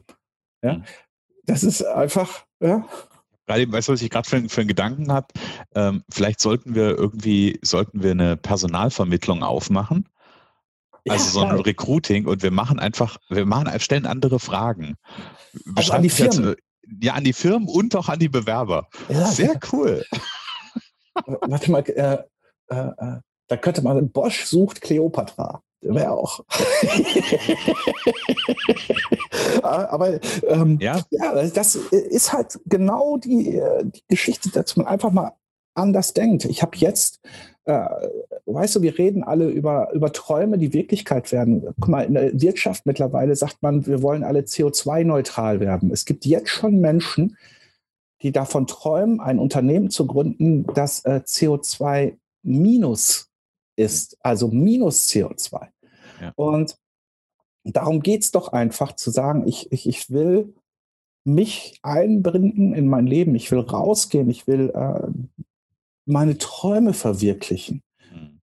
Ja? 0.63 0.75
Mhm. 0.75 0.85
Das 1.45 1.65
ist 1.65 1.83
einfach, 1.83 2.45
ja. 2.61 2.87
Gerade, 3.49 3.73
weißt 3.73 3.89
du, 3.89 3.93
was 3.95 4.03
ich 4.03 4.11
gerade 4.11 4.29
für, 4.29 4.49
für 4.49 4.61
einen 4.61 4.69
Gedanken 4.69 5.11
habe? 5.11 5.27
Ähm, 5.75 6.05
vielleicht 6.11 6.41
sollten 6.41 6.75
wir 6.75 6.97
irgendwie, 6.97 7.59
sollten 7.63 8.03
wir 8.03 8.11
eine 8.11 8.37
Personalvermittlung 8.37 9.43
aufmachen. 9.43 10.09
Also 11.09 11.41
ja, 11.41 11.49
so 11.49 11.55
ein 11.55 11.61
Recruiting 11.61 12.27
und 12.27 12.43
wir 12.43 12.51
machen 12.51 12.79
einfach, 12.79 13.17
wir 13.31 13.47
machen, 13.47 13.69
stellen 13.81 14.05
andere 14.05 14.39
Fragen. 14.39 14.97
Also 15.75 15.95
an 15.95 16.03
die 16.03 16.11
Firmen. 16.11 16.49
Jetzt, 16.49 16.59
ja, 17.03 17.15
an 17.15 17.25
die 17.25 17.33
Firmen 17.33 17.69
und 17.69 17.97
auch 17.97 18.09
an 18.09 18.19
die 18.19 18.29
Bewerber. 18.29 18.89
Ja, 19.09 19.27
Sehr 19.27 19.59
cool. 19.73 20.05
Warte 21.25 21.71
mal, 21.71 21.81
äh, 21.81 22.19
äh, 22.69 22.77
äh, 22.77 23.21
da 23.47 23.57
könnte 23.57 23.83
man, 23.83 24.11
Bosch 24.11 24.45
sucht 24.45 24.83
Cleopatra. 24.83 25.63
Wäre 25.81 26.11
auch. 26.11 26.45
Aber 29.63 30.19
ähm, 30.49 30.79
ja. 30.81 31.01
ja, 31.11 31.49
das 31.49 31.77
ist 31.77 32.33
halt 32.33 32.59
genau 32.67 33.17
die, 33.17 33.57
äh, 33.57 33.85
die 33.85 34.03
Geschichte, 34.09 34.51
dass 34.51 34.77
man 34.77 34.87
einfach 34.87 35.13
mal 35.13 35.33
anders 35.75 36.13
denkt. 36.13 36.45
Ich 36.45 36.63
habe 36.63 36.77
jetzt, 36.77 37.21
äh, 37.65 37.87
weißt 38.47 38.77
du, 38.77 38.83
wir 38.83 38.99
reden 38.99 39.23
alle 39.23 39.49
über, 39.49 39.93
über 39.93 40.13
Träume, 40.13 40.59
die 40.59 40.73
Wirklichkeit 40.73 41.31
werden. 41.31 41.63
Guck 41.79 41.89
mal, 41.89 42.05
in 42.05 42.15
der 42.15 42.41
Wirtschaft 42.41 42.85
mittlerweile 42.85 43.37
sagt 43.37 43.63
man, 43.63 43.87
wir 43.87 44.03
wollen 44.03 44.25
alle 44.25 44.41
CO2-neutral 44.41 45.61
werden. 45.61 45.93
Es 45.93 46.05
gibt 46.05 46.27
jetzt 46.27 46.51
schon 46.51 46.81
Menschen, 46.81 47.37
die 48.23 48.33
davon 48.33 48.67
träumen, 48.67 49.21
ein 49.21 49.39
Unternehmen 49.39 49.91
zu 49.91 50.07
gründen, 50.07 50.67
das 50.75 51.05
äh, 51.05 51.21
CO2 51.25 52.17
minus 52.43 53.28
ist, 53.79 54.19
also 54.21 54.49
minus 54.49 55.09
CO2. 55.09 55.69
Ja. 56.21 56.33
Und 56.37 56.77
darum 57.65 58.01
geht 58.01 58.23
es 58.23 58.31
doch 58.33 58.53
einfach 58.53 58.93
zu 58.97 59.11
sagen, 59.11 59.47
ich, 59.47 59.71
ich, 59.73 59.89
ich 59.89 60.11
will 60.11 60.55
mich 61.25 61.79
einbinden 61.83 62.75
in 62.75 62.89
mein 62.89 63.07
Leben, 63.07 63.35
ich 63.35 63.51
will 63.51 63.61
rausgehen, 63.61 64.31
ich 64.31 64.47
will 64.47 64.71
äh, 64.71 65.09
meine 66.07 66.39
Träume 66.39 66.95
verwirklichen. 66.95 67.83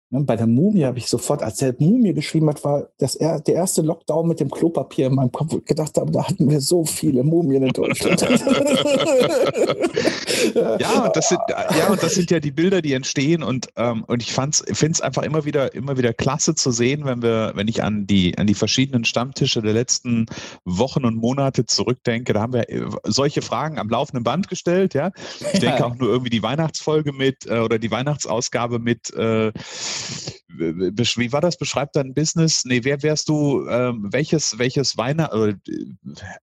Ne, 0.10 0.22
bei 0.22 0.38
der 0.38 0.48
Mumie 0.48 0.86
habe 0.86 1.00
ich 1.00 1.08
sofort, 1.08 1.44
als 1.44 1.58
der 1.58 1.76
Mumie 1.80 2.14
geschrieben 2.14 2.48
hat, 2.48 2.64
war 2.64 2.88
das 2.98 3.18
der 3.18 3.46
erste 3.46 3.82
Lockdown 3.82 4.26
mit 4.26 4.40
dem 4.40 4.50
Klopapier 4.50 5.08
in 5.08 5.16
meinem 5.16 5.34
Kopf, 5.34 5.52
wo 5.52 5.58
ich 5.58 5.66
gedacht 5.66 5.98
habe, 5.98 6.10
da 6.12 6.26
hatten 6.26 6.50
wir 6.50 6.62
so 6.62 6.86
viele 6.86 7.26
Mumien 7.26 7.64
in 7.64 7.74
Deutschland. 7.74 8.22
ja, 10.80 11.04
und 11.04 11.14
das 11.14 11.28
sind, 11.28 11.42
ja, 11.78 11.90
und 11.90 12.02
das 12.02 12.14
sind 12.14 12.32
ja 12.32 12.40
die 12.40 12.52
Bilder, 12.52 12.82
die 12.82 12.94
entstehen 12.94 13.44
und, 13.44 13.68
ähm, 13.76 14.06
und 14.08 14.24
ich 14.24 14.32
finde 14.32 14.56
es 14.72 15.02
einfach 15.02 15.24
immer 15.24 15.44
wieder, 15.44 15.76
immer 15.76 15.98
wieder 15.98 16.14
klasse 16.14 16.56
zu 16.56 16.72
sehen, 16.72 17.04
wenn 17.04 17.22
wir, 17.22 17.52
wenn 17.56 17.68
ich 17.68 17.84
an 17.84 18.08
die, 18.08 18.38
an 18.38 18.48
die 18.48 18.54
verschiedenen 18.54 19.04
Stammtische 19.04 19.62
der 19.62 19.74
letzten 19.74 20.28
Wochen 20.64 21.04
und 21.04 21.18
Monate 21.18 21.66
zurückdenke, 21.66 22.32
da 22.32 22.40
haben 22.40 22.54
wir 22.54 22.70
äh, 22.70 22.86
solche 23.04 23.42
Fragen 23.42 23.78
am 23.78 23.90
laufenden 23.90 24.24
Band 24.24 24.48
gestellt, 24.48 24.94
ja. 24.94 25.12
Ich 25.52 25.60
denke 25.60 25.86
auch 25.86 25.96
nur 25.96 26.08
irgendwie 26.08 26.30
die 26.30 26.44
Weihnachtsfolge 26.44 27.12
mit 27.12 27.46
äh, 27.46 27.60
oder 27.60 27.78
die 27.78 27.92
Weihnachtsausgabe 27.92 28.80
mit 28.80 29.14
äh, 29.14 29.52
wie 30.58 31.32
war 31.32 31.42
das? 31.42 31.58
Beschreib 31.58 31.94
dein 31.94 32.14
Business. 32.14 32.66
Nee, 32.66 32.84
wer 32.84 33.02
wärst 33.04 33.30
du? 33.30 33.68
Ähm, 33.68 34.08
welches, 34.12 34.58
welches 34.58 34.98
Weihnacht, 34.98 35.34
äh, 35.34 35.56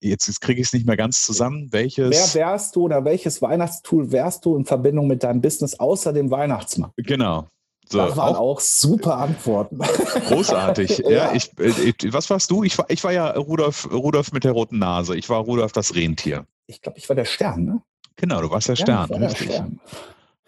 jetzt, 0.01 0.27
jetzt 0.27 0.41
kriege 0.41 0.61
ich 0.61 0.69
es 0.69 0.73
nicht 0.73 0.87
mehr 0.87 0.97
ganz 0.97 1.25
zusammen. 1.25 1.69
Welches? 1.73 2.35
Wer 2.35 2.43
wärst 2.43 2.77
du 2.77 2.83
oder 2.83 3.05
welches 3.05 3.43
Weihnachtstool 3.43 4.13
wärst 4.13 4.45
du 4.45 4.57
in 4.57 4.65
Verbindung 4.65 5.07
mit 5.07 5.23
deinem 5.23 5.41
Business 5.41 5.79
außer 5.79 6.13
dem 6.13 6.31
Weihnachtsmann? 6.31 6.93
Genau. 6.97 7.49
So, 7.87 7.99
das 7.99 8.17
waren 8.17 8.35
auch, 8.35 8.57
auch, 8.57 8.61
super 8.61 9.19
Antworten. 9.19 9.79
Großartig. 9.79 10.99
ja, 11.05 11.11
ja 11.11 11.33
ich, 11.35 11.51
ich, 11.59 12.13
was 12.13 12.31
warst 12.31 12.51
du? 12.51 12.65
Ich 12.65 12.79
war, 12.79 12.87
ich 12.89 13.05
war 13.05 13.13
ja 13.13 13.31
Rudolf, 13.33 13.91
Rudolf 13.93 14.33
mit 14.33 14.45
der 14.45 14.53
roten 14.53 14.79
Nase. 14.79 15.17
Ich 15.17 15.29
war 15.29 15.41
Rudolf 15.41 15.73
das 15.73 15.95
Rentier. 15.95 16.47
Ich 16.67 16.81
glaube, 16.81 16.99
ich 16.99 17.09
war 17.09 17.17
der 17.17 17.27
Stern, 17.27 17.65
ne? 17.65 17.83
Genau, 18.17 18.41
du 18.41 18.51
warst 18.51 18.69
der 18.69 18.77
Stern. 18.77 19.11
War 19.11 19.19
der 19.19 19.31
Stern. 19.31 19.81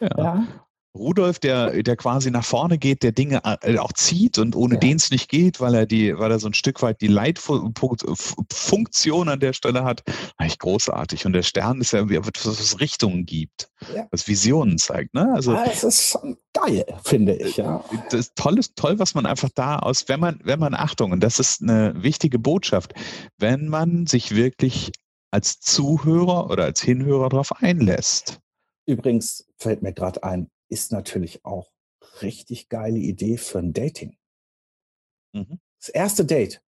Ja. 0.00 0.08
ja. 0.16 0.46
Rudolf, 0.96 1.38
der, 1.38 1.82
der 1.82 1.96
quasi 1.96 2.30
nach 2.30 2.44
vorne 2.44 2.78
geht, 2.78 3.02
der 3.02 3.12
Dinge 3.12 3.40
äh, 3.62 3.78
auch 3.78 3.92
zieht 3.92 4.38
und 4.38 4.56
ohne 4.56 4.74
ja. 4.74 4.80
den 4.80 4.96
es 4.96 5.10
nicht 5.10 5.28
geht, 5.28 5.60
weil 5.60 5.74
er 5.74 5.86
die, 5.86 6.18
weil 6.18 6.30
er 6.30 6.38
so 6.38 6.48
ein 6.48 6.54
Stück 6.54 6.82
weit 6.82 7.00
die 7.00 7.06
Leitfunktion 7.06 9.28
an 9.28 9.40
der 9.40 9.52
Stelle 9.52 9.84
hat, 9.84 10.02
eigentlich 10.36 10.58
großartig. 10.58 11.26
Und 11.26 11.32
der 11.32 11.42
Stern 11.42 11.80
ist 11.80 11.92
ja 11.92 12.00
irgendwie 12.00 12.16
etwas, 12.16 12.46
was 12.46 12.80
Richtungen 12.80 13.26
gibt, 13.26 13.70
ja. 13.94 14.06
was 14.10 14.28
Visionen 14.28 14.78
zeigt. 14.78 15.14
Ne? 15.14 15.32
Also, 15.34 15.52
ja, 15.52 15.64
es 15.64 15.84
ist 15.84 16.08
schon 16.08 16.36
geil, 16.52 16.84
finde 17.04 17.36
ich, 17.36 17.56
ja. 17.56 17.84
Das 18.10 18.20
ist 18.20 18.36
toll, 18.36 18.58
ist 18.58 18.76
toll, 18.76 18.98
was 18.98 19.14
man 19.14 19.26
einfach 19.26 19.50
da 19.54 19.78
aus, 19.78 20.08
wenn 20.08 20.20
man, 20.20 20.40
wenn 20.44 20.58
man, 20.58 20.74
Achtung, 20.74 21.12
und 21.12 21.20
das 21.20 21.38
ist 21.38 21.62
eine 21.62 21.94
wichtige 21.96 22.38
Botschaft, 22.38 22.94
wenn 23.38 23.68
man 23.68 24.06
sich 24.06 24.34
wirklich 24.34 24.92
als 25.30 25.60
Zuhörer 25.60 26.50
oder 26.50 26.64
als 26.64 26.80
Hinhörer 26.80 27.28
darauf 27.28 27.52
einlässt. 27.60 28.40
Übrigens 28.86 29.44
fällt 29.58 29.82
mir 29.82 29.92
gerade 29.92 30.22
ein, 30.22 30.48
ist 30.68 30.92
natürlich 30.92 31.44
auch 31.44 31.70
richtig 32.22 32.68
geile 32.68 32.98
Idee 32.98 33.36
für 33.36 33.58
ein 33.58 33.72
Dating. 33.72 34.16
Mhm. 35.32 35.60
Das 35.80 35.88
erste 35.90 36.24
Date. 36.24 36.60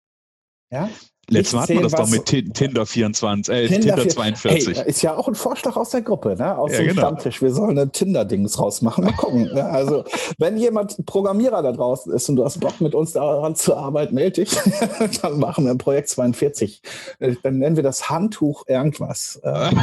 Ja? 0.70 0.90
Letztes 1.30 1.52
Mal 1.52 1.62
hatten 1.62 1.74
wir 1.74 1.82
das 1.82 1.92
doch 1.92 2.08
mit 2.08 2.24
Tinder 2.24 2.86
24, 2.86 3.54
äh, 3.54 3.68
Tinder, 3.68 3.96
Tinder 3.96 4.08
42. 4.08 4.78
Hey, 4.78 4.88
ist 4.88 5.02
ja 5.02 5.14
auch 5.14 5.28
ein 5.28 5.34
Vorschlag 5.34 5.76
aus 5.76 5.90
der 5.90 6.00
Gruppe, 6.00 6.36
ne? 6.36 6.56
aus 6.56 6.72
ja, 6.72 6.78
dem 6.78 6.88
genau. 6.88 7.02
Stammtisch. 7.02 7.42
Wir 7.42 7.52
sollen 7.52 7.78
ein 7.78 7.92
Tinder-Dings 7.92 8.58
rausmachen. 8.58 9.04
Mal 9.04 9.12
gucken. 9.12 9.42
ne? 9.52 9.62
Also, 9.64 10.04
wenn 10.38 10.56
jemand 10.56 11.04
Programmierer 11.04 11.62
da 11.62 11.72
draußen 11.72 12.10
ist 12.14 12.30
und 12.30 12.36
du 12.36 12.46
hast 12.46 12.60
Bock, 12.60 12.80
mit 12.80 12.94
uns 12.94 13.12
daran 13.12 13.54
zu 13.56 13.76
arbeiten, 13.76 14.14
melde 14.14 14.42
dich. 14.42 14.56
dann 15.22 15.38
machen 15.38 15.64
wir 15.64 15.72
ein 15.72 15.78
Projekt 15.78 16.08
42. 16.08 16.80
Äh, 17.18 17.34
dann 17.42 17.58
nennen 17.58 17.76
wir 17.76 17.82
das 17.82 18.08
Handtuch 18.08 18.64
irgendwas. 18.66 19.38
Äh. 19.42 19.70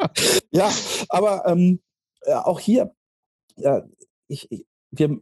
ja, 0.52 0.70
aber 1.08 1.46
ähm, 1.46 1.80
äh, 2.22 2.34
auch 2.34 2.60
hier, 2.60 2.94
äh, 3.56 3.82
ich, 4.26 4.48
wir, 4.90 5.20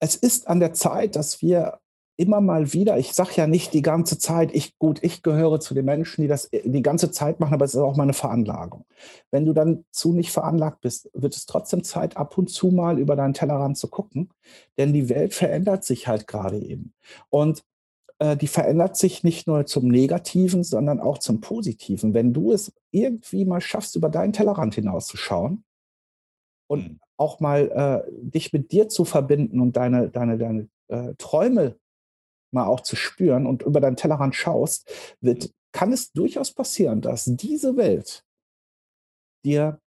es 0.00 0.16
ist 0.16 0.48
an 0.48 0.60
der 0.60 0.74
Zeit, 0.74 1.16
dass 1.16 1.42
wir 1.42 1.80
immer 2.18 2.40
mal 2.40 2.72
wieder, 2.72 2.98
ich 2.98 3.12
sage 3.12 3.30
ja 3.36 3.46
nicht 3.46 3.72
die 3.72 3.82
ganze 3.82 4.18
Zeit, 4.18 4.52
ich 4.52 4.76
gut, 4.78 4.98
ich 5.02 5.22
gehöre 5.22 5.60
zu 5.60 5.72
den 5.72 5.84
Menschen, 5.84 6.22
die 6.22 6.28
das 6.28 6.46
äh, 6.46 6.68
die 6.68 6.82
ganze 6.82 7.12
Zeit 7.12 7.38
machen, 7.38 7.54
aber 7.54 7.64
es 7.64 7.74
ist 7.74 7.80
auch 7.80 7.96
meine 7.96 8.12
Veranlagung. 8.12 8.84
Wenn 9.30 9.46
du 9.46 9.52
dann 9.52 9.84
zu 9.92 10.12
nicht 10.12 10.32
veranlagt 10.32 10.80
bist, 10.80 11.08
wird 11.14 11.36
es 11.36 11.46
trotzdem 11.46 11.84
Zeit, 11.84 12.16
ab 12.16 12.36
und 12.36 12.50
zu 12.50 12.68
mal 12.68 12.98
über 12.98 13.14
deinen 13.14 13.34
Tellerrand 13.34 13.78
zu 13.78 13.88
gucken, 13.88 14.30
denn 14.78 14.92
die 14.92 15.08
Welt 15.08 15.32
verändert 15.32 15.84
sich 15.84 16.08
halt 16.08 16.26
gerade 16.26 16.58
eben. 16.58 16.92
Und 17.30 17.62
äh, 18.18 18.36
die 18.36 18.48
verändert 18.48 18.96
sich 18.96 19.22
nicht 19.22 19.46
nur 19.46 19.66
zum 19.66 19.86
Negativen, 19.86 20.64
sondern 20.64 20.98
auch 20.98 21.18
zum 21.18 21.40
Positiven. 21.40 22.14
Wenn 22.14 22.32
du 22.32 22.52
es 22.52 22.72
irgendwie 22.90 23.44
mal 23.44 23.60
schaffst, 23.60 23.94
über 23.94 24.08
deinen 24.08 24.32
Tellerrand 24.32 24.74
hinauszuschauen, 24.74 25.62
und 26.68 26.88
mhm. 26.88 27.00
auch 27.16 27.40
mal 27.40 28.04
äh, 28.06 28.10
dich 28.12 28.52
mit 28.52 28.70
dir 28.70 28.88
zu 28.88 29.04
verbinden 29.04 29.60
und 29.60 29.76
deine, 29.76 30.08
deine, 30.08 30.38
deine 30.38 30.68
äh, 30.88 31.14
Träume 31.18 31.76
mal 32.52 32.66
auch 32.66 32.80
zu 32.80 32.96
spüren 32.96 33.46
und 33.46 33.62
über 33.62 33.80
deinen 33.80 33.96
Tellerrand 33.96 34.34
schaust, 34.36 34.90
wird, 35.20 35.44
mhm. 35.44 35.52
kann 35.72 35.92
es 35.92 36.12
durchaus 36.12 36.52
passieren, 36.52 37.00
dass 37.00 37.24
diese 37.24 37.76
Welt 37.76 38.24
dir 39.44 39.80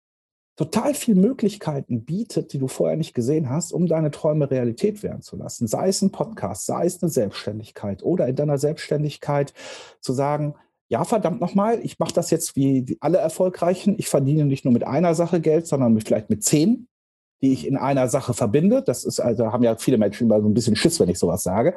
total 0.59 0.93
viele 0.93 1.21
Möglichkeiten 1.21 2.03
bietet, 2.03 2.51
die 2.51 2.59
du 2.59 2.67
vorher 2.67 2.97
nicht 2.97 3.13
gesehen 3.13 3.49
hast, 3.49 3.71
um 3.71 3.87
deine 3.87 4.11
Träume 4.11 4.51
Realität 4.51 5.03
werden 5.03 5.21
zu 5.21 5.37
lassen. 5.37 5.67
Sei 5.67 5.87
es 5.87 6.01
ein 6.01 6.11
Podcast, 6.11 6.65
sei 6.65 6.85
es 6.85 7.01
eine 7.01 7.09
Selbstständigkeit 7.09 8.03
oder 8.03 8.27
in 8.27 8.35
deiner 8.35 8.57
Selbstständigkeit 8.57 9.53
zu 10.01 10.11
sagen, 10.11 10.55
ja, 10.89 11.03
verdammt 11.03 11.39
nochmal, 11.39 11.79
ich 11.83 11.99
mache 11.99 12.13
das 12.13 12.31
jetzt 12.31 12.55
wie 12.55 12.97
alle 12.99 13.19
Erfolgreichen. 13.19 13.95
Ich 13.99 14.09
verdiene 14.09 14.45
nicht 14.45 14.65
nur 14.65 14.73
mit 14.73 14.83
einer 14.83 15.13
Sache 15.13 15.39
Geld, 15.39 15.67
sondern 15.67 15.93
mit, 15.93 16.07
vielleicht 16.07 16.31
mit 16.31 16.43
zehn, 16.43 16.87
die 17.43 17.53
ich 17.53 17.67
in 17.67 17.77
einer 17.77 18.09
Sache 18.09 18.33
verbinde. 18.33 18.81
Das 18.81 19.05
ist 19.05 19.19
also, 19.19 19.51
haben 19.53 19.63
ja 19.63 19.75
viele 19.75 19.99
Menschen 19.99 20.25
immer 20.25 20.41
so 20.41 20.47
ein 20.47 20.53
bisschen 20.53 20.75
Schiss, 20.75 20.99
wenn 20.99 21.09
ich 21.09 21.19
sowas 21.19 21.43
sage. 21.43 21.75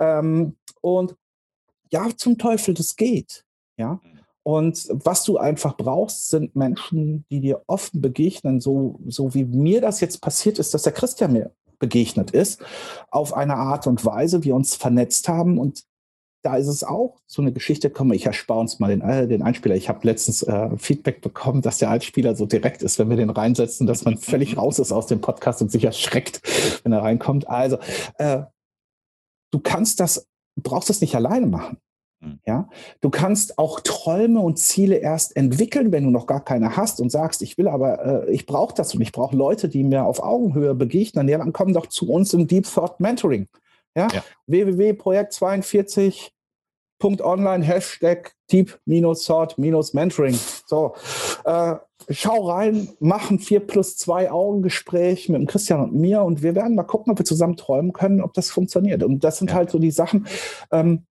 Ähm, 0.00 0.56
und 0.80 1.14
ja, 1.92 2.08
zum 2.16 2.38
Teufel, 2.38 2.72
das 2.72 2.96
geht. 2.96 3.44
Ja. 3.76 4.00
Und 4.42 4.88
was 4.90 5.24
du 5.24 5.36
einfach 5.36 5.76
brauchst, 5.76 6.30
sind 6.30 6.56
Menschen, 6.56 7.26
die 7.30 7.40
dir 7.40 7.62
offen 7.66 8.00
begegnen, 8.00 8.60
so, 8.60 9.00
so 9.06 9.34
wie 9.34 9.44
mir 9.44 9.82
das 9.82 10.00
jetzt 10.00 10.22
passiert 10.22 10.58
ist, 10.58 10.72
dass 10.72 10.82
der 10.82 10.92
Christian 10.92 11.32
mir 11.32 11.52
begegnet 11.78 12.30
ist, 12.30 12.64
auf 13.10 13.34
eine 13.34 13.56
Art 13.56 13.86
und 13.86 14.04
Weise, 14.06 14.44
wir 14.44 14.54
uns 14.54 14.76
vernetzt 14.76 15.28
haben 15.28 15.58
und 15.58 15.84
da 16.46 16.56
ist 16.56 16.68
es 16.68 16.84
auch 16.84 17.16
so 17.26 17.42
eine 17.42 17.50
Geschichte, 17.50 17.90
komm, 17.90 18.12
ich 18.12 18.24
erspare 18.24 18.60
uns 18.60 18.78
mal 18.78 18.86
den, 18.86 19.00
äh, 19.00 19.26
den 19.26 19.42
Einspieler. 19.42 19.74
Ich 19.74 19.88
habe 19.88 20.06
letztens 20.06 20.44
äh, 20.44 20.68
Feedback 20.78 21.20
bekommen, 21.20 21.60
dass 21.60 21.78
der 21.78 21.90
Einspieler 21.90 22.36
so 22.36 22.46
direkt 22.46 22.84
ist, 22.84 23.00
wenn 23.00 23.10
wir 23.10 23.16
den 23.16 23.30
reinsetzen, 23.30 23.88
dass 23.88 24.04
man 24.04 24.16
völlig 24.16 24.56
raus 24.56 24.78
ist 24.78 24.92
aus 24.92 25.08
dem 25.08 25.20
Podcast 25.20 25.60
und 25.60 25.72
sich 25.72 25.82
erschreckt, 25.82 26.40
wenn 26.84 26.92
er 26.92 27.02
reinkommt. 27.02 27.48
Also, 27.48 27.78
äh, 28.18 28.42
du 29.50 29.58
kannst 29.58 29.98
das, 29.98 30.28
brauchst 30.54 30.88
das 30.88 31.00
nicht 31.00 31.16
alleine 31.16 31.48
machen. 31.48 31.78
Mhm. 32.20 32.38
Ja, 32.46 32.68
du 33.00 33.10
kannst 33.10 33.58
auch 33.58 33.80
Träume 33.80 34.38
und 34.38 34.60
Ziele 34.60 34.98
erst 34.98 35.36
entwickeln, 35.36 35.90
wenn 35.90 36.04
du 36.04 36.10
noch 36.10 36.28
gar 36.28 36.44
keine 36.44 36.76
hast 36.76 37.00
und 37.00 37.10
sagst, 37.10 37.42
ich 37.42 37.58
will 37.58 37.66
aber, 37.66 38.26
äh, 38.28 38.30
ich 38.30 38.46
brauche 38.46 38.72
das 38.72 38.94
und 38.94 39.00
ich 39.00 39.10
brauche 39.10 39.34
Leute, 39.34 39.68
die 39.68 39.82
mir 39.82 40.04
auf 40.04 40.22
Augenhöhe 40.22 40.76
begegnen. 40.76 41.28
Ja, 41.28 41.38
dann 41.38 41.52
komm 41.52 41.72
doch 41.72 41.86
zu 41.86 42.08
uns 42.08 42.32
im 42.34 42.46
Deep 42.46 42.72
Thought 42.72 43.00
Mentoring. 43.00 43.48
Ja, 43.96 44.06
ja. 44.12 44.22
www.projekt42.online 47.00 47.62
Hashtag 47.62 48.34
Deep-Thought-Mentoring. 48.50 50.38
So, 50.66 50.94
äh, 51.44 51.76
schau 52.10 52.48
rein, 52.48 52.88
machen 53.00 53.38
4 53.38 53.60
plus 53.60 53.96
2 53.96 54.30
Augengespräch 54.30 55.28
mit 55.28 55.40
dem 55.40 55.46
Christian 55.46 55.80
und 55.80 55.94
mir 55.94 56.22
und 56.22 56.42
wir 56.42 56.54
werden 56.54 56.74
mal 56.74 56.84
gucken, 56.84 57.12
ob 57.12 57.18
wir 57.18 57.24
zusammen 57.24 57.56
träumen 57.56 57.92
können, 57.92 58.20
ob 58.20 58.34
das 58.34 58.50
funktioniert. 58.50 59.02
Und 59.02 59.24
das 59.24 59.38
sind 59.38 59.50
ja. 59.50 59.56
halt 59.56 59.70
so 59.70 59.78
die 59.78 59.90
Sachen, 59.90 60.26
ähm, 60.70 61.06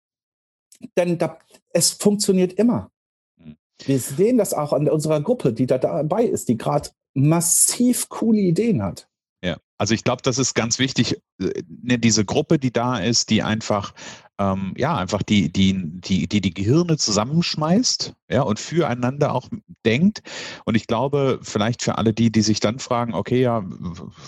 denn 0.98 1.18
da, 1.18 1.38
es 1.74 1.92
funktioniert 1.92 2.54
immer. 2.54 2.92
Hm. 3.38 3.56
Wir 3.86 4.00
sehen 4.00 4.38
das 4.38 4.54
auch 4.54 4.74
an 4.74 4.90
unserer 4.90 5.22
Gruppe, 5.22 5.54
die 5.54 5.68
da 5.68 5.78
dabei 5.78 6.24
ist, 6.24 6.50
die 6.50 6.58
gerade 6.58 6.90
massiv 7.14 8.10
coole 8.10 8.40
Ideen 8.40 8.82
hat. 8.84 9.08
Ja, 9.44 9.58
also 9.78 9.94
ich 9.94 10.04
glaube, 10.04 10.22
das 10.22 10.38
ist 10.38 10.54
ganz 10.54 10.78
wichtig, 10.80 11.20
äh, 11.40 11.64
ne, 11.68 11.98
diese 11.98 12.26
Gruppe, 12.26 12.60
die 12.60 12.72
da 12.72 13.00
ist, 13.00 13.30
die 13.30 13.42
einfach 13.42 13.94
ähm, 14.42 14.74
ja, 14.78 14.96
einfach 14.98 15.22
die, 15.22 15.52
die, 15.52 15.76
die, 15.78 16.28
die, 16.28 16.42
die 16.42 16.54
Gehirne 16.54 16.98
zusammenschmeißt 16.98 18.14
ja, 18.32 18.44
und 18.44 18.60
füreinander 18.60 19.34
auch 19.34 19.50
denkt. 19.86 20.22
Und 20.66 20.76
ich 20.76 20.88
glaube, 20.88 21.40
vielleicht 21.42 21.84
für 21.84 21.98
alle 21.98 22.14
die, 22.14 22.32
die 22.32 22.42
sich 22.42 22.60
dann 22.60 22.80
fragen, 22.80 23.14
okay, 23.14 23.42
ja, 23.42 23.64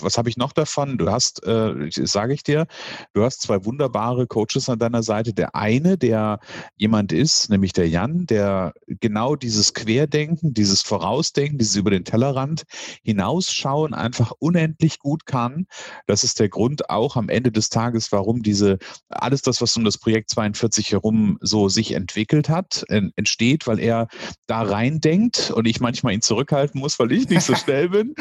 was 0.02 0.18
habe 0.18 0.30
ich 0.30 0.38
noch 0.38 0.52
davon? 0.52 0.98
Du 0.98 1.10
hast, 1.10 1.46
äh, 1.46 1.90
sage 1.90 2.34
ich 2.34 2.44
dir, 2.44 2.68
du 3.14 3.24
hast 3.24 3.42
zwei 3.42 3.64
wunderbare 3.66 4.28
Coaches 4.28 4.68
an 4.70 4.80
deiner 4.80 5.04
Seite. 5.04 5.34
Der 5.34 5.56
eine, 5.56 5.98
der 5.98 6.40
jemand 6.76 7.14
ist, 7.14 7.50
nämlich 7.50 7.74
der 7.74 7.88
Jan, 7.88 8.26
der 8.26 8.74
genau 8.88 9.36
dieses 9.36 9.74
Querdenken, 9.74 10.54
dieses 10.54 10.82
Vorausdenken, 10.82 11.58
dieses 11.58 11.76
über 11.76 11.92
den 11.92 12.04
Tellerrand 12.04 12.64
hinausschauen 13.04 13.94
einfach 13.94 14.32
unendlich 14.40 15.00
gut 15.00 15.26
kann. 15.26 15.66
Das 16.08 16.24
ist 16.24 16.40
der 16.40 16.50
Grund 16.50 16.90
auch 16.90 17.16
am 17.16 17.30
Ende 17.30 17.52
des 17.52 17.70
Tages, 17.70 18.12
warum 18.12 18.44
diese, 18.44 18.80
alles 19.10 19.42
das, 19.42 19.62
was 19.62 19.78
um 19.78 19.86
das 19.86 19.98
Projekt 19.98 20.30
42 20.30 20.92
herum 20.92 21.38
so 21.42 21.70
sich 21.70 21.94
entwickelt 21.94 22.50
hat, 22.50 22.86
entsteht, 22.90 23.68
weil 23.68 23.80
er 23.80 23.93
da 24.48 24.62
rein 24.62 25.00
denkt 25.00 25.52
und 25.52 25.66
ich 25.68 25.80
manchmal 25.80 26.14
ihn 26.14 26.22
zurückhalten 26.22 26.80
muss, 26.80 27.00
weil 27.00 27.12
ich 27.12 27.30
nicht 27.30 27.44
so 27.44 27.56
schnell 27.64 27.90
bin. 27.90 28.16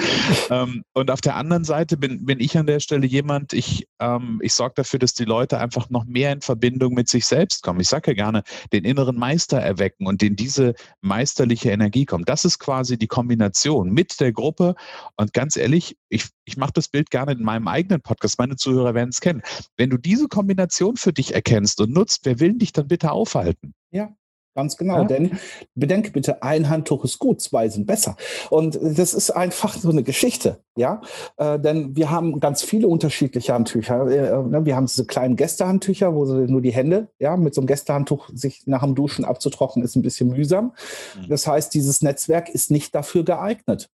ähm, 0.50 0.82
und 0.92 1.11
auf 1.11 1.20
der 1.20 1.37
anderen 1.37 1.64
Seite 1.64 1.96
bin, 1.96 2.24
bin 2.24 2.40
ich 2.40 2.56
an 2.56 2.66
der 2.66 2.80
Stelle 2.80 3.06
jemand, 3.06 3.52
ich, 3.52 3.87
ähm, 4.00 4.40
ich 4.42 4.54
sorge 4.54 4.74
dafür, 4.76 4.98
dass 4.98 5.14
die 5.14 5.24
Leute 5.24 5.58
einfach 5.58 5.90
noch 5.90 6.04
mehr 6.04 6.32
in 6.32 6.40
Verbindung 6.40 6.94
mit 6.94 7.08
sich 7.08 7.26
selbst 7.26 7.62
kommen. 7.62 7.80
Ich 7.80 7.88
sage 7.88 8.12
ja 8.12 8.14
gerne, 8.14 8.42
den 8.72 8.85
inneren 8.85 9.16
Meister 9.16 9.58
erwecken 9.58 10.06
und 10.06 10.22
in 10.22 10.37
diese 10.37 10.74
meisterliche 11.00 11.70
Energie 11.70 12.06
kommen. 12.06 12.24
Das 12.24 12.44
ist 12.44 12.58
quasi 12.58 12.96
die 12.98 13.06
Kombination 13.06 13.90
mit 13.92 14.20
der 14.20 14.32
Gruppe. 14.32 14.74
Und 15.16 15.32
ganz 15.32 15.56
ehrlich, 15.56 15.96
ich, 16.08 16.26
ich 16.44 16.56
mache 16.56 16.72
das 16.74 16.88
Bild 16.88 17.11
gerne 17.11 17.32
in 17.32 17.42
meinem 17.42 17.68
eigenen 17.68 18.00
Podcast. 18.00 18.38
Meine 18.38 18.56
Zuhörer 18.56 18.94
werden 18.94 19.11
es 19.11 19.20
kennen. 19.20 19.42
Wenn 19.76 19.90
du 19.90 19.96
diese 19.96 20.28
Kombination 20.28 20.96
für 20.96 21.12
dich 21.12 21.35
erkennst 21.35 21.80
und 21.80 21.92
nutzt, 21.92 22.20
wer 22.24 22.40
will 22.40 22.54
dich 22.54 22.72
dann 22.72 22.88
bitte 22.88 23.12
aufhalten? 23.12 23.74
Ja, 23.90 24.14
Ganz 24.55 24.77
genau, 24.77 24.99
ja. 24.99 25.05
denn 25.05 25.38
bedenke 25.75 26.11
bitte, 26.11 26.43
ein 26.43 26.69
Handtuch 26.69 27.05
ist 27.05 27.19
gut, 27.19 27.41
zwei 27.41 27.69
sind 27.69 27.87
besser. 27.87 28.17
Und 28.51 28.79
das 28.83 29.15
ist 29.15 29.31
einfach 29.31 29.75
so 29.75 29.88
eine 29.88 30.03
Geschichte, 30.03 30.59
ja. 30.77 31.01
Äh, 31.38 31.59
denn 31.59 31.97
wir 31.97 32.11
haben 32.11 32.38
ganz 32.38 32.62
viele 32.62 32.87
unterschiedliche 32.87 33.55
Handtücher. 33.55 34.07
Äh, 34.11 34.43
ne, 34.47 34.65
wir 34.67 34.77
haben 34.77 34.87
diese 34.87 35.07
kleinen 35.07 35.37
Gästehandtücher, 35.37 36.15
wo 36.15 36.27
sie 36.27 36.51
nur 36.51 36.61
die 36.61 36.73
Hände, 36.73 37.09
ja, 37.19 37.37
mit 37.38 37.55
so 37.55 37.62
einem 37.62 37.67
Gästehandtuch 37.67 38.29
sich 38.35 38.67
nach 38.67 38.83
dem 38.83 38.95
Duschen 38.95 39.25
abzutrocknen, 39.25 39.85
ist 39.85 39.97
ein 39.97 40.03
bisschen 40.03 40.29
mühsam. 40.29 40.75
Mhm. 41.17 41.29
Das 41.29 41.47
heißt, 41.47 41.73
dieses 41.73 42.03
Netzwerk 42.03 42.51
ist 42.51 42.71
nicht 42.71 42.95
dafür 42.95 43.25
geeignet. 43.25 43.88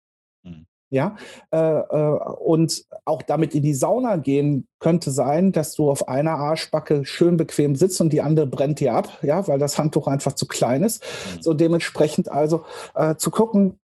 Mhm. 0.44 0.68
Ja, 0.91 1.15
äh, 1.52 1.58
äh, 1.58 2.19
und 2.39 2.86
auch 3.06 3.24
damit 3.24 3.56
in 3.56 3.63
die 3.63 3.74
Sauna 3.74 4.17
gehen 4.17 4.67
könnte 4.80 5.10
sein, 5.10 5.52
dass 5.52 5.74
du 5.74 5.89
auf 5.89 6.08
einer 6.08 6.34
Arschbacke 6.34 7.06
schön 7.06 7.38
bequem 7.38 7.76
sitzt 7.76 8.00
und 8.02 8.13
die 8.13 8.21
andere 8.21 8.45
brennt 8.45 8.80
dir 8.80 8.93
ab, 8.93 9.17
ja, 9.24 9.48
weil 9.48 9.58
das 9.58 9.80
Handtuch 9.80 10.08
einfach 10.08 10.34
zu 10.34 10.48
klein 10.48 10.84
ist. 10.84 11.04
Mhm. 11.04 11.41
So 11.41 11.54
dementsprechend 11.56 12.32
also 12.32 12.65
äh, 12.93 13.15
zu 13.15 13.32
gucken, 13.32 13.80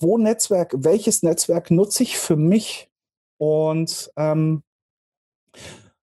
wo 0.00 0.16
Netzwerk, 0.16 0.74
welches 0.76 1.22
Netzwerk 1.22 1.70
nutze 1.70 2.02
ich 2.02 2.18
für 2.18 2.36
mich 2.36 2.90
und 3.36 4.10
ähm, 4.16 4.62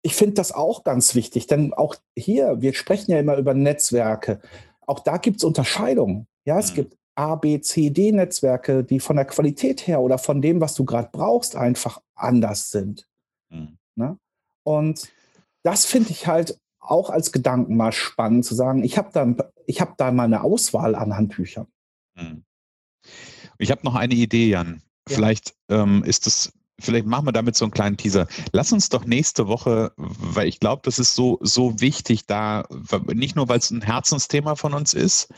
ich 0.02 0.14
finde 0.14 0.34
das 0.34 0.52
auch 0.52 0.84
ganz 0.84 1.14
wichtig, 1.14 1.46
denn 1.46 1.74
auch 1.74 1.94
hier, 2.16 2.60
wir 2.60 2.74
sprechen 2.74 3.12
ja 3.12 3.18
immer 3.18 3.36
über 3.36 3.54
Netzwerke. 3.54 4.40
Auch 4.86 5.00
da 5.00 5.18
gibt 5.18 5.38
es 5.38 5.44
Unterscheidungen. 5.44 6.26
Ja, 6.44 6.58
es 6.58 6.72
mhm. 6.72 6.76
gibt 6.76 6.96
A, 7.14 7.34
B, 7.34 7.60
C, 7.60 7.90
D-Netzwerke, 7.90 8.84
die 8.84 9.00
von 9.00 9.16
der 9.16 9.24
Qualität 9.24 9.86
her 9.86 10.00
oder 10.00 10.18
von 10.18 10.40
dem, 10.40 10.60
was 10.60 10.74
du 10.74 10.84
gerade 10.84 11.10
brauchst, 11.12 11.56
einfach 11.56 12.00
anders 12.14 12.70
sind. 12.70 13.06
Mhm. 13.50 13.78
Ne? 13.96 14.18
Und 14.62 15.10
das 15.62 15.84
finde 15.84 16.10
ich 16.10 16.26
halt 16.26 16.58
auch 16.78 17.10
als 17.10 17.32
Gedanken 17.32 17.76
mal 17.76 17.92
spannend 17.92 18.44
zu 18.44 18.54
sagen, 18.54 18.82
ich 18.82 18.96
habe 18.96 19.10
da, 19.12 19.26
hab 19.78 19.96
da 19.98 20.10
mal 20.10 20.24
eine 20.24 20.42
Auswahl 20.42 20.94
an 20.94 21.16
Handbüchern. 21.16 21.66
Mhm. 22.14 22.44
Ich 23.58 23.70
habe 23.70 23.82
noch 23.84 23.94
eine 23.94 24.14
Idee, 24.14 24.48
Jan. 24.48 24.82
Ja. 25.08 25.16
Vielleicht 25.16 25.54
ähm, 25.68 26.02
ist 26.04 26.26
es 26.26 26.52
vielleicht 26.80 27.06
machen 27.06 27.26
wir 27.26 27.32
damit 27.32 27.56
so 27.56 27.64
einen 27.64 27.72
kleinen 27.72 27.96
Teaser. 27.96 28.26
Lass 28.52 28.72
uns 28.72 28.88
doch 28.88 29.04
nächste 29.04 29.46
Woche, 29.48 29.92
weil 29.96 30.48
ich 30.48 30.60
glaube, 30.60 30.82
das 30.84 30.98
ist 30.98 31.14
so, 31.14 31.38
so 31.42 31.80
wichtig, 31.80 32.26
da, 32.26 32.64
nicht 33.12 33.36
nur, 33.36 33.48
weil 33.48 33.58
es 33.58 33.70
ein 33.70 33.82
Herzensthema 33.82 34.54
von 34.54 34.74
uns 34.74 34.94
ist, 34.94 35.28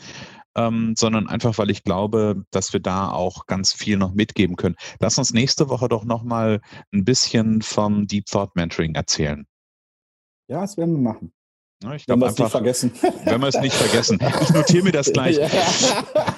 ähm, 0.55 0.95
sondern 0.97 1.27
einfach, 1.27 1.57
weil 1.57 1.69
ich 1.69 1.83
glaube, 1.83 2.45
dass 2.51 2.73
wir 2.73 2.79
da 2.79 3.09
auch 3.11 3.45
ganz 3.45 3.73
viel 3.73 3.97
noch 3.97 4.13
mitgeben 4.13 4.55
können. 4.55 4.75
Lass 4.99 5.17
uns 5.17 5.33
nächste 5.33 5.69
Woche 5.69 5.87
doch 5.87 6.05
nochmal 6.05 6.61
ein 6.93 7.05
bisschen 7.05 7.61
vom 7.61 8.07
Deep 8.07 8.25
Thought 8.25 8.55
Mentoring 8.55 8.95
erzählen. 8.95 9.45
Ja, 10.47 10.61
das 10.61 10.77
werden 10.77 10.93
wir 10.93 11.01
machen. 11.13 11.33
Ja, 11.83 11.93
ich 11.95 12.07
wenn 12.07 12.19
wir 12.19 12.27
es 12.27 12.37
nicht 12.37 12.49
vergessen. 12.51 12.91
Wenn 13.25 13.41
wir 13.41 13.47
es 13.47 13.59
nicht 13.59 13.75
vergessen. 13.75 14.19
Ich 14.41 14.49
notiere 14.51 14.83
mir 14.83 14.91
das 14.91 15.11
gleich. 15.11 15.37
Ja. 15.37 15.49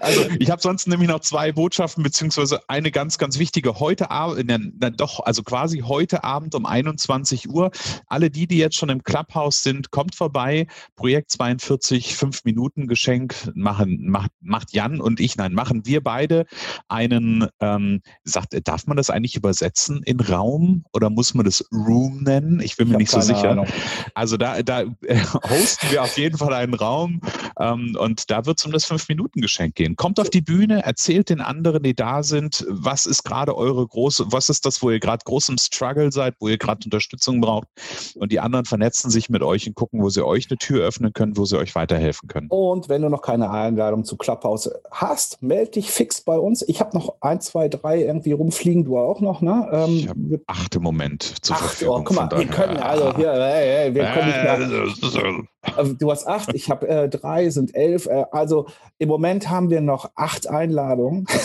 Also 0.00 0.22
ich 0.38 0.50
habe 0.50 0.62
sonst 0.62 0.88
nämlich 0.88 1.10
noch 1.10 1.20
zwei 1.20 1.52
Botschaften, 1.52 2.02
beziehungsweise 2.02 2.60
eine 2.68 2.90
ganz, 2.90 3.18
ganz 3.18 3.38
wichtige. 3.38 3.80
Heute 3.80 4.10
Abend, 4.10 4.50
äh, 4.50 4.90
doch, 4.92 5.20
also 5.20 5.42
quasi 5.42 5.80
heute 5.80 6.24
Abend 6.24 6.54
um 6.54 6.64
21 6.64 7.50
Uhr. 7.50 7.70
Alle 8.06 8.30
die, 8.30 8.46
die 8.46 8.56
jetzt 8.56 8.76
schon 8.76 8.88
im 8.88 9.02
Clubhouse 9.02 9.62
sind, 9.62 9.90
kommt 9.90 10.14
vorbei. 10.14 10.68
Projekt 10.96 11.32
42, 11.32 12.16
fünf 12.16 12.44
Minuten 12.44 12.86
Geschenk 12.86 13.34
machen, 13.54 14.08
macht, 14.08 14.30
macht 14.40 14.72
Jan 14.72 15.02
und 15.02 15.20
ich, 15.20 15.36
nein, 15.36 15.52
machen 15.52 15.84
wir 15.84 16.02
beide 16.02 16.46
einen, 16.88 17.46
ähm, 17.60 18.00
sagt, 18.24 18.56
darf 18.66 18.86
man 18.86 18.96
das 18.96 19.10
eigentlich 19.10 19.36
übersetzen 19.36 20.02
in 20.04 20.20
Raum 20.20 20.84
oder 20.94 21.10
muss 21.10 21.34
man 21.34 21.44
das 21.44 21.62
Room 21.70 22.22
nennen? 22.22 22.60
Ich 22.60 22.76
bin 22.76 22.88
mir 22.88 22.94
ich 22.94 23.00
nicht 23.00 23.10
so 23.10 23.20
sicher. 23.20 23.50
Ahnung. 23.50 23.66
Also 24.14 24.38
da, 24.38 24.62
da 24.62 24.71
äh, 24.80 25.20
hosten 25.50 25.90
wir 25.90 26.02
auf 26.02 26.16
jeden 26.18 26.38
Fall 26.38 26.54
einen 26.54 26.74
Raum 26.74 27.20
ähm, 27.58 27.96
und 27.98 28.30
da 28.30 28.46
wird 28.46 28.58
es 28.58 28.66
um 28.66 28.72
das 28.72 28.84
fünf 28.84 29.08
Minuten 29.08 29.40
Geschenk 29.40 29.74
gehen. 29.74 29.96
Kommt 29.96 30.18
auf 30.18 30.30
die 30.30 30.40
Bühne, 30.40 30.82
erzählt 30.84 31.30
den 31.30 31.40
anderen, 31.40 31.82
die 31.82 31.94
da 31.94 32.22
sind, 32.22 32.64
was 32.68 33.06
ist 33.06 33.24
gerade 33.24 33.56
eure 33.56 33.86
große, 33.86 34.26
was 34.28 34.48
ist 34.48 34.66
das, 34.66 34.82
wo 34.82 34.90
ihr 34.90 35.00
gerade 35.00 35.22
groß 35.24 35.50
im 35.50 35.58
Struggle 35.58 36.10
seid, 36.12 36.34
wo 36.40 36.48
ihr 36.48 36.58
gerade 36.58 36.80
Unterstützung 36.84 37.40
braucht. 37.40 37.68
Und 38.16 38.32
die 38.32 38.40
anderen 38.40 38.64
vernetzen 38.64 39.10
sich 39.10 39.28
mit 39.28 39.42
euch 39.42 39.66
und 39.66 39.74
gucken, 39.74 40.02
wo 40.02 40.08
sie 40.08 40.24
euch 40.24 40.48
eine 40.50 40.58
Tür 40.58 40.86
öffnen 40.86 41.12
können, 41.12 41.36
wo 41.36 41.44
sie 41.44 41.58
euch 41.58 41.74
weiterhelfen 41.74 42.28
können. 42.28 42.48
Und 42.48 42.88
wenn 42.88 43.02
du 43.02 43.08
noch 43.08 43.22
keine 43.22 43.50
Einladung 43.50 44.04
zu 44.04 44.16
Clubhouse 44.16 44.70
hast, 44.90 45.42
melde 45.42 45.72
dich 45.72 45.90
fix 45.90 46.20
bei 46.20 46.38
uns. 46.38 46.62
Ich 46.62 46.80
habe 46.80 46.96
noch 46.96 47.16
ein, 47.20 47.40
zwei, 47.40 47.68
drei 47.68 48.02
irgendwie 48.02 48.32
rumfliegen, 48.32 48.84
du 48.84 48.98
auch 48.98 49.20
noch, 49.20 49.40
ne? 49.40 49.68
Ähm, 49.72 49.96
ich 49.96 50.08
habe 50.08 50.40
acht 50.46 50.74
im 50.74 50.82
Moment 50.82 51.22
zur 51.44 51.56
acht, 51.56 51.64
Verfügung. 51.64 52.00
Oh, 52.00 52.04
guck 52.04 52.16
mal, 52.16 52.30
wir 52.30 52.46
können 52.46 52.76
also 52.78 53.14
hier, 53.16 53.32
hey, 53.32 53.66
hey, 53.66 53.94
wir 53.94 54.04
können 54.06 54.26
nicht 54.26 54.42
mehr, 54.42 54.52
also, 54.52 54.61
du 55.98 56.10
hast 56.10 56.26
acht, 56.26 56.54
ich 56.54 56.70
habe 56.70 56.88
äh, 56.88 57.08
drei, 57.08 57.50
sind 57.50 57.74
elf. 57.74 58.06
Äh, 58.06 58.24
also 58.30 58.66
im 58.98 59.08
Moment 59.08 59.48
haben 59.50 59.70
wir 59.70 59.80
noch 59.80 60.10
acht 60.14 60.48
Einladungen. 60.48 61.26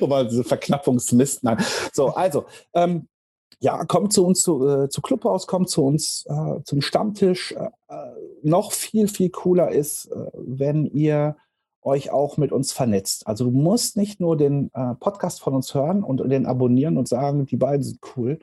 Aber 0.00 0.24
diese 0.24 0.44
Verknappungslisten. 0.44 1.48
Nein. 1.48 1.64
So, 1.92 2.08
also, 2.08 2.44
ähm, 2.74 3.08
ja, 3.60 3.84
kommt 3.84 4.12
zu 4.12 4.26
uns 4.26 4.42
zu, 4.42 4.66
äh, 4.66 4.88
zu 4.88 5.00
Clubhaus, 5.00 5.46
kommt 5.46 5.70
zu 5.70 5.84
uns 5.84 6.26
äh, 6.28 6.62
zum 6.64 6.80
Stammtisch. 6.80 7.52
Äh, 7.52 7.68
äh, 7.88 8.12
noch 8.42 8.72
viel, 8.72 9.06
viel 9.06 9.30
cooler 9.30 9.70
ist, 9.70 10.06
äh, 10.06 10.30
wenn 10.34 10.86
ihr 10.86 11.36
euch 11.82 12.10
auch 12.10 12.36
mit 12.36 12.52
uns 12.52 12.72
vernetzt. 12.72 13.26
Also 13.26 13.44
du 13.44 13.50
musst 13.50 13.96
nicht 13.96 14.20
nur 14.20 14.36
den 14.36 14.70
äh, 14.74 14.94
Podcast 14.94 15.40
von 15.40 15.54
uns 15.54 15.74
hören 15.74 16.02
und 16.02 16.18
den 16.28 16.46
abonnieren 16.46 16.96
und 16.96 17.08
sagen, 17.08 17.46
die 17.46 17.56
beiden 17.56 17.82
sind 17.82 18.00
cool. 18.16 18.38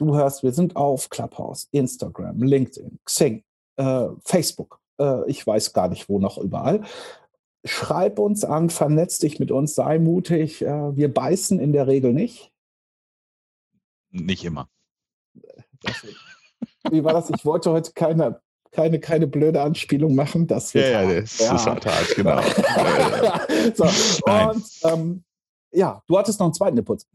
Du 0.00 0.16
hörst, 0.16 0.42
wir 0.42 0.52
sind 0.52 0.76
auf 0.76 1.10
Clubhouse, 1.10 1.68
Instagram, 1.70 2.42
LinkedIn, 2.42 2.98
Xing, 3.04 3.44
Facebook 4.24 4.80
äh, 5.00 5.28
ich 5.28 5.46
weiß 5.46 5.72
gar 5.72 5.88
nicht, 5.88 6.08
wo 6.08 6.18
noch 6.18 6.38
überall. 6.38 6.82
Schreib 7.64 8.18
uns 8.18 8.44
an, 8.44 8.70
vernetz 8.70 9.18
dich 9.18 9.40
mit 9.40 9.50
uns, 9.50 9.74
sei 9.74 9.98
mutig. 9.98 10.62
Äh, 10.62 10.96
wir 10.96 11.12
beißen 11.12 11.58
in 11.58 11.72
der 11.72 11.86
Regel 11.86 12.12
nicht. 12.12 12.52
Nicht 14.10 14.44
immer. 14.44 14.68
wie 16.90 17.04
war 17.04 17.12
das? 17.12 17.30
Ich 17.30 17.44
wollte 17.44 17.70
heute 17.70 17.92
keine, 17.92 18.40
keine, 18.72 18.98
keine 19.00 19.26
blöde 19.26 19.62
Anspielung 19.62 20.14
machen. 20.14 20.46
Das 20.46 20.74
wird 20.74 20.90
ja, 20.90 21.02
ja, 21.02 21.20
das 21.20 21.38
ja. 21.38 21.54
ist 21.54 21.66
halt 21.66 21.86
hart, 21.86 22.14
genau. 22.16 22.40
so, 23.74 23.84
und 24.30 24.64
ähm, 24.84 25.24
ja, 25.72 26.02
du 26.06 26.18
hattest 26.18 26.40
noch 26.40 26.46
einen 26.46 26.54
zweiten 26.54 26.76
Impuls. 26.76 27.06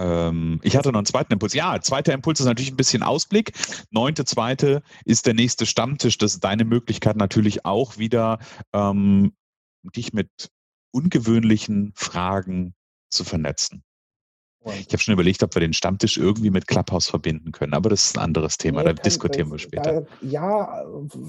Ähm, 0.00 0.58
ich 0.62 0.76
hatte 0.76 0.90
noch 0.90 0.98
einen 0.98 1.06
zweiten 1.06 1.32
Impuls. 1.32 1.52
Ja, 1.52 1.80
zweiter 1.80 2.14
Impuls 2.14 2.40
ist 2.40 2.46
natürlich 2.46 2.72
ein 2.72 2.76
bisschen 2.76 3.02
Ausblick. 3.02 3.52
Neunte, 3.90 4.24
zweite 4.24 4.82
ist 5.04 5.26
der 5.26 5.34
nächste 5.34 5.66
Stammtisch. 5.66 6.16
Das 6.18 6.34
ist 6.34 6.42
deine 6.42 6.64
Möglichkeit 6.64 7.16
natürlich 7.16 7.66
auch 7.66 7.98
wieder, 7.98 8.38
ähm, 8.72 9.34
dich 9.94 10.12
mit 10.12 10.30
ungewöhnlichen 10.92 11.92
Fragen 11.94 12.74
zu 13.10 13.24
vernetzen. 13.24 13.84
Ich 14.62 14.88
habe 14.88 14.98
schon 14.98 15.14
überlegt, 15.14 15.42
ob 15.42 15.54
wir 15.54 15.60
den 15.60 15.72
Stammtisch 15.72 16.18
irgendwie 16.18 16.50
mit 16.50 16.66
Clubhouse 16.66 17.08
verbinden 17.08 17.50
können, 17.50 17.72
aber 17.72 17.88
das 17.88 18.04
ist 18.04 18.18
ein 18.18 18.24
anderes 18.24 18.58
Thema, 18.58 18.82
nee, 18.82 18.92
da 18.92 18.92
diskutieren 18.92 19.50
wir 19.50 19.58
später. 19.58 20.02
Da, 20.02 20.06
ja, 20.20 20.84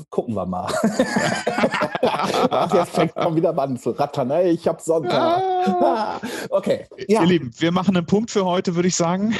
gucken 0.10 0.36
wir 0.36 0.46
mal. 0.46 0.70
Ach, 2.02 2.74
jetzt 2.74 2.90
fängt 2.92 3.16
man 3.16 3.34
wieder 3.36 3.58
an 3.58 3.78
zu 3.78 3.92
rattern. 3.92 4.32
Hey, 4.32 4.52
ich 4.52 4.68
habe 4.68 4.82
Sonntag. 4.82 5.14
Ah. 5.14 6.22
okay. 6.50 6.88
Ja. 7.08 7.22
Ihr 7.22 7.28
Lieben, 7.28 7.52
wir 7.58 7.72
machen 7.72 7.96
einen 7.96 8.06
Punkt 8.06 8.32
für 8.32 8.44
heute, 8.44 8.76
würde 8.76 8.90
ich 8.90 8.96
sagen. 8.96 9.34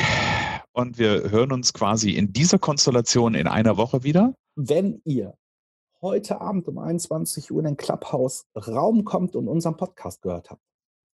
Und 0.72 0.98
wir 0.98 1.30
hören 1.30 1.52
uns 1.52 1.74
quasi 1.74 2.12
in 2.12 2.32
dieser 2.32 2.60
Konstellation 2.60 3.36
in 3.36 3.48
einer 3.48 3.76
Woche 3.76 4.04
wieder. 4.04 4.34
Wenn 4.56 5.02
ihr 5.04 5.34
heute 6.02 6.40
Abend 6.40 6.70
um 6.70 6.78
21 6.78 7.52
Uhr 7.52 7.60
in 7.60 7.66
den 7.66 7.78
Clubhouse 7.78 8.46
Raum 8.56 9.04
kommt 9.04 9.36
und 9.36 9.50
unseren 9.50 9.76
Podcast 9.76 10.22
gehört 10.22 10.50
habt, 10.50 10.62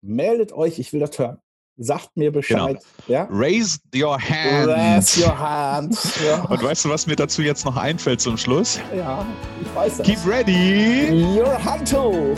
meldet 0.02 0.54
euch, 0.54 0.78
ich 0.78 0.94
will 0.94 1.00
das 1.00 1.18
hören. 1.18 1.40
Sagt 1.78 2.18
mir 2.18 2.32
Bescheid. 2.32 2.80
Genau. 3.06 3.20
Ja? 3.20 3.28
Raise 3.30 3.80
your 3.96 4.18
hand. 4.20 4.68
Raise 4.68 5.22
your 5.22 5.38
hand. 5.38 5.98
Ja. 6.26 6.42
Und 6.50 6.64
weißt 6.64 6.86
du, 6.86 6.90
was 6.90 7.06
mir 7.06 7.16
dazu 7.16 7.44
jetzt 7.44 7.66
noch 7.66 7.78
einfällt 7.78 8.20
zum 8.20 8.36
Schluss? 8.38 8.80
Ja, 8.96 9.26
ich 9.62 9.76
weiß 9.76 9.98
das. 9.98 10.08
Keep 10.08 10.26
ready. 10.26 11.38
Your 11.40 11.64
hand 11.64 11.94
hoch. 11.94 12.38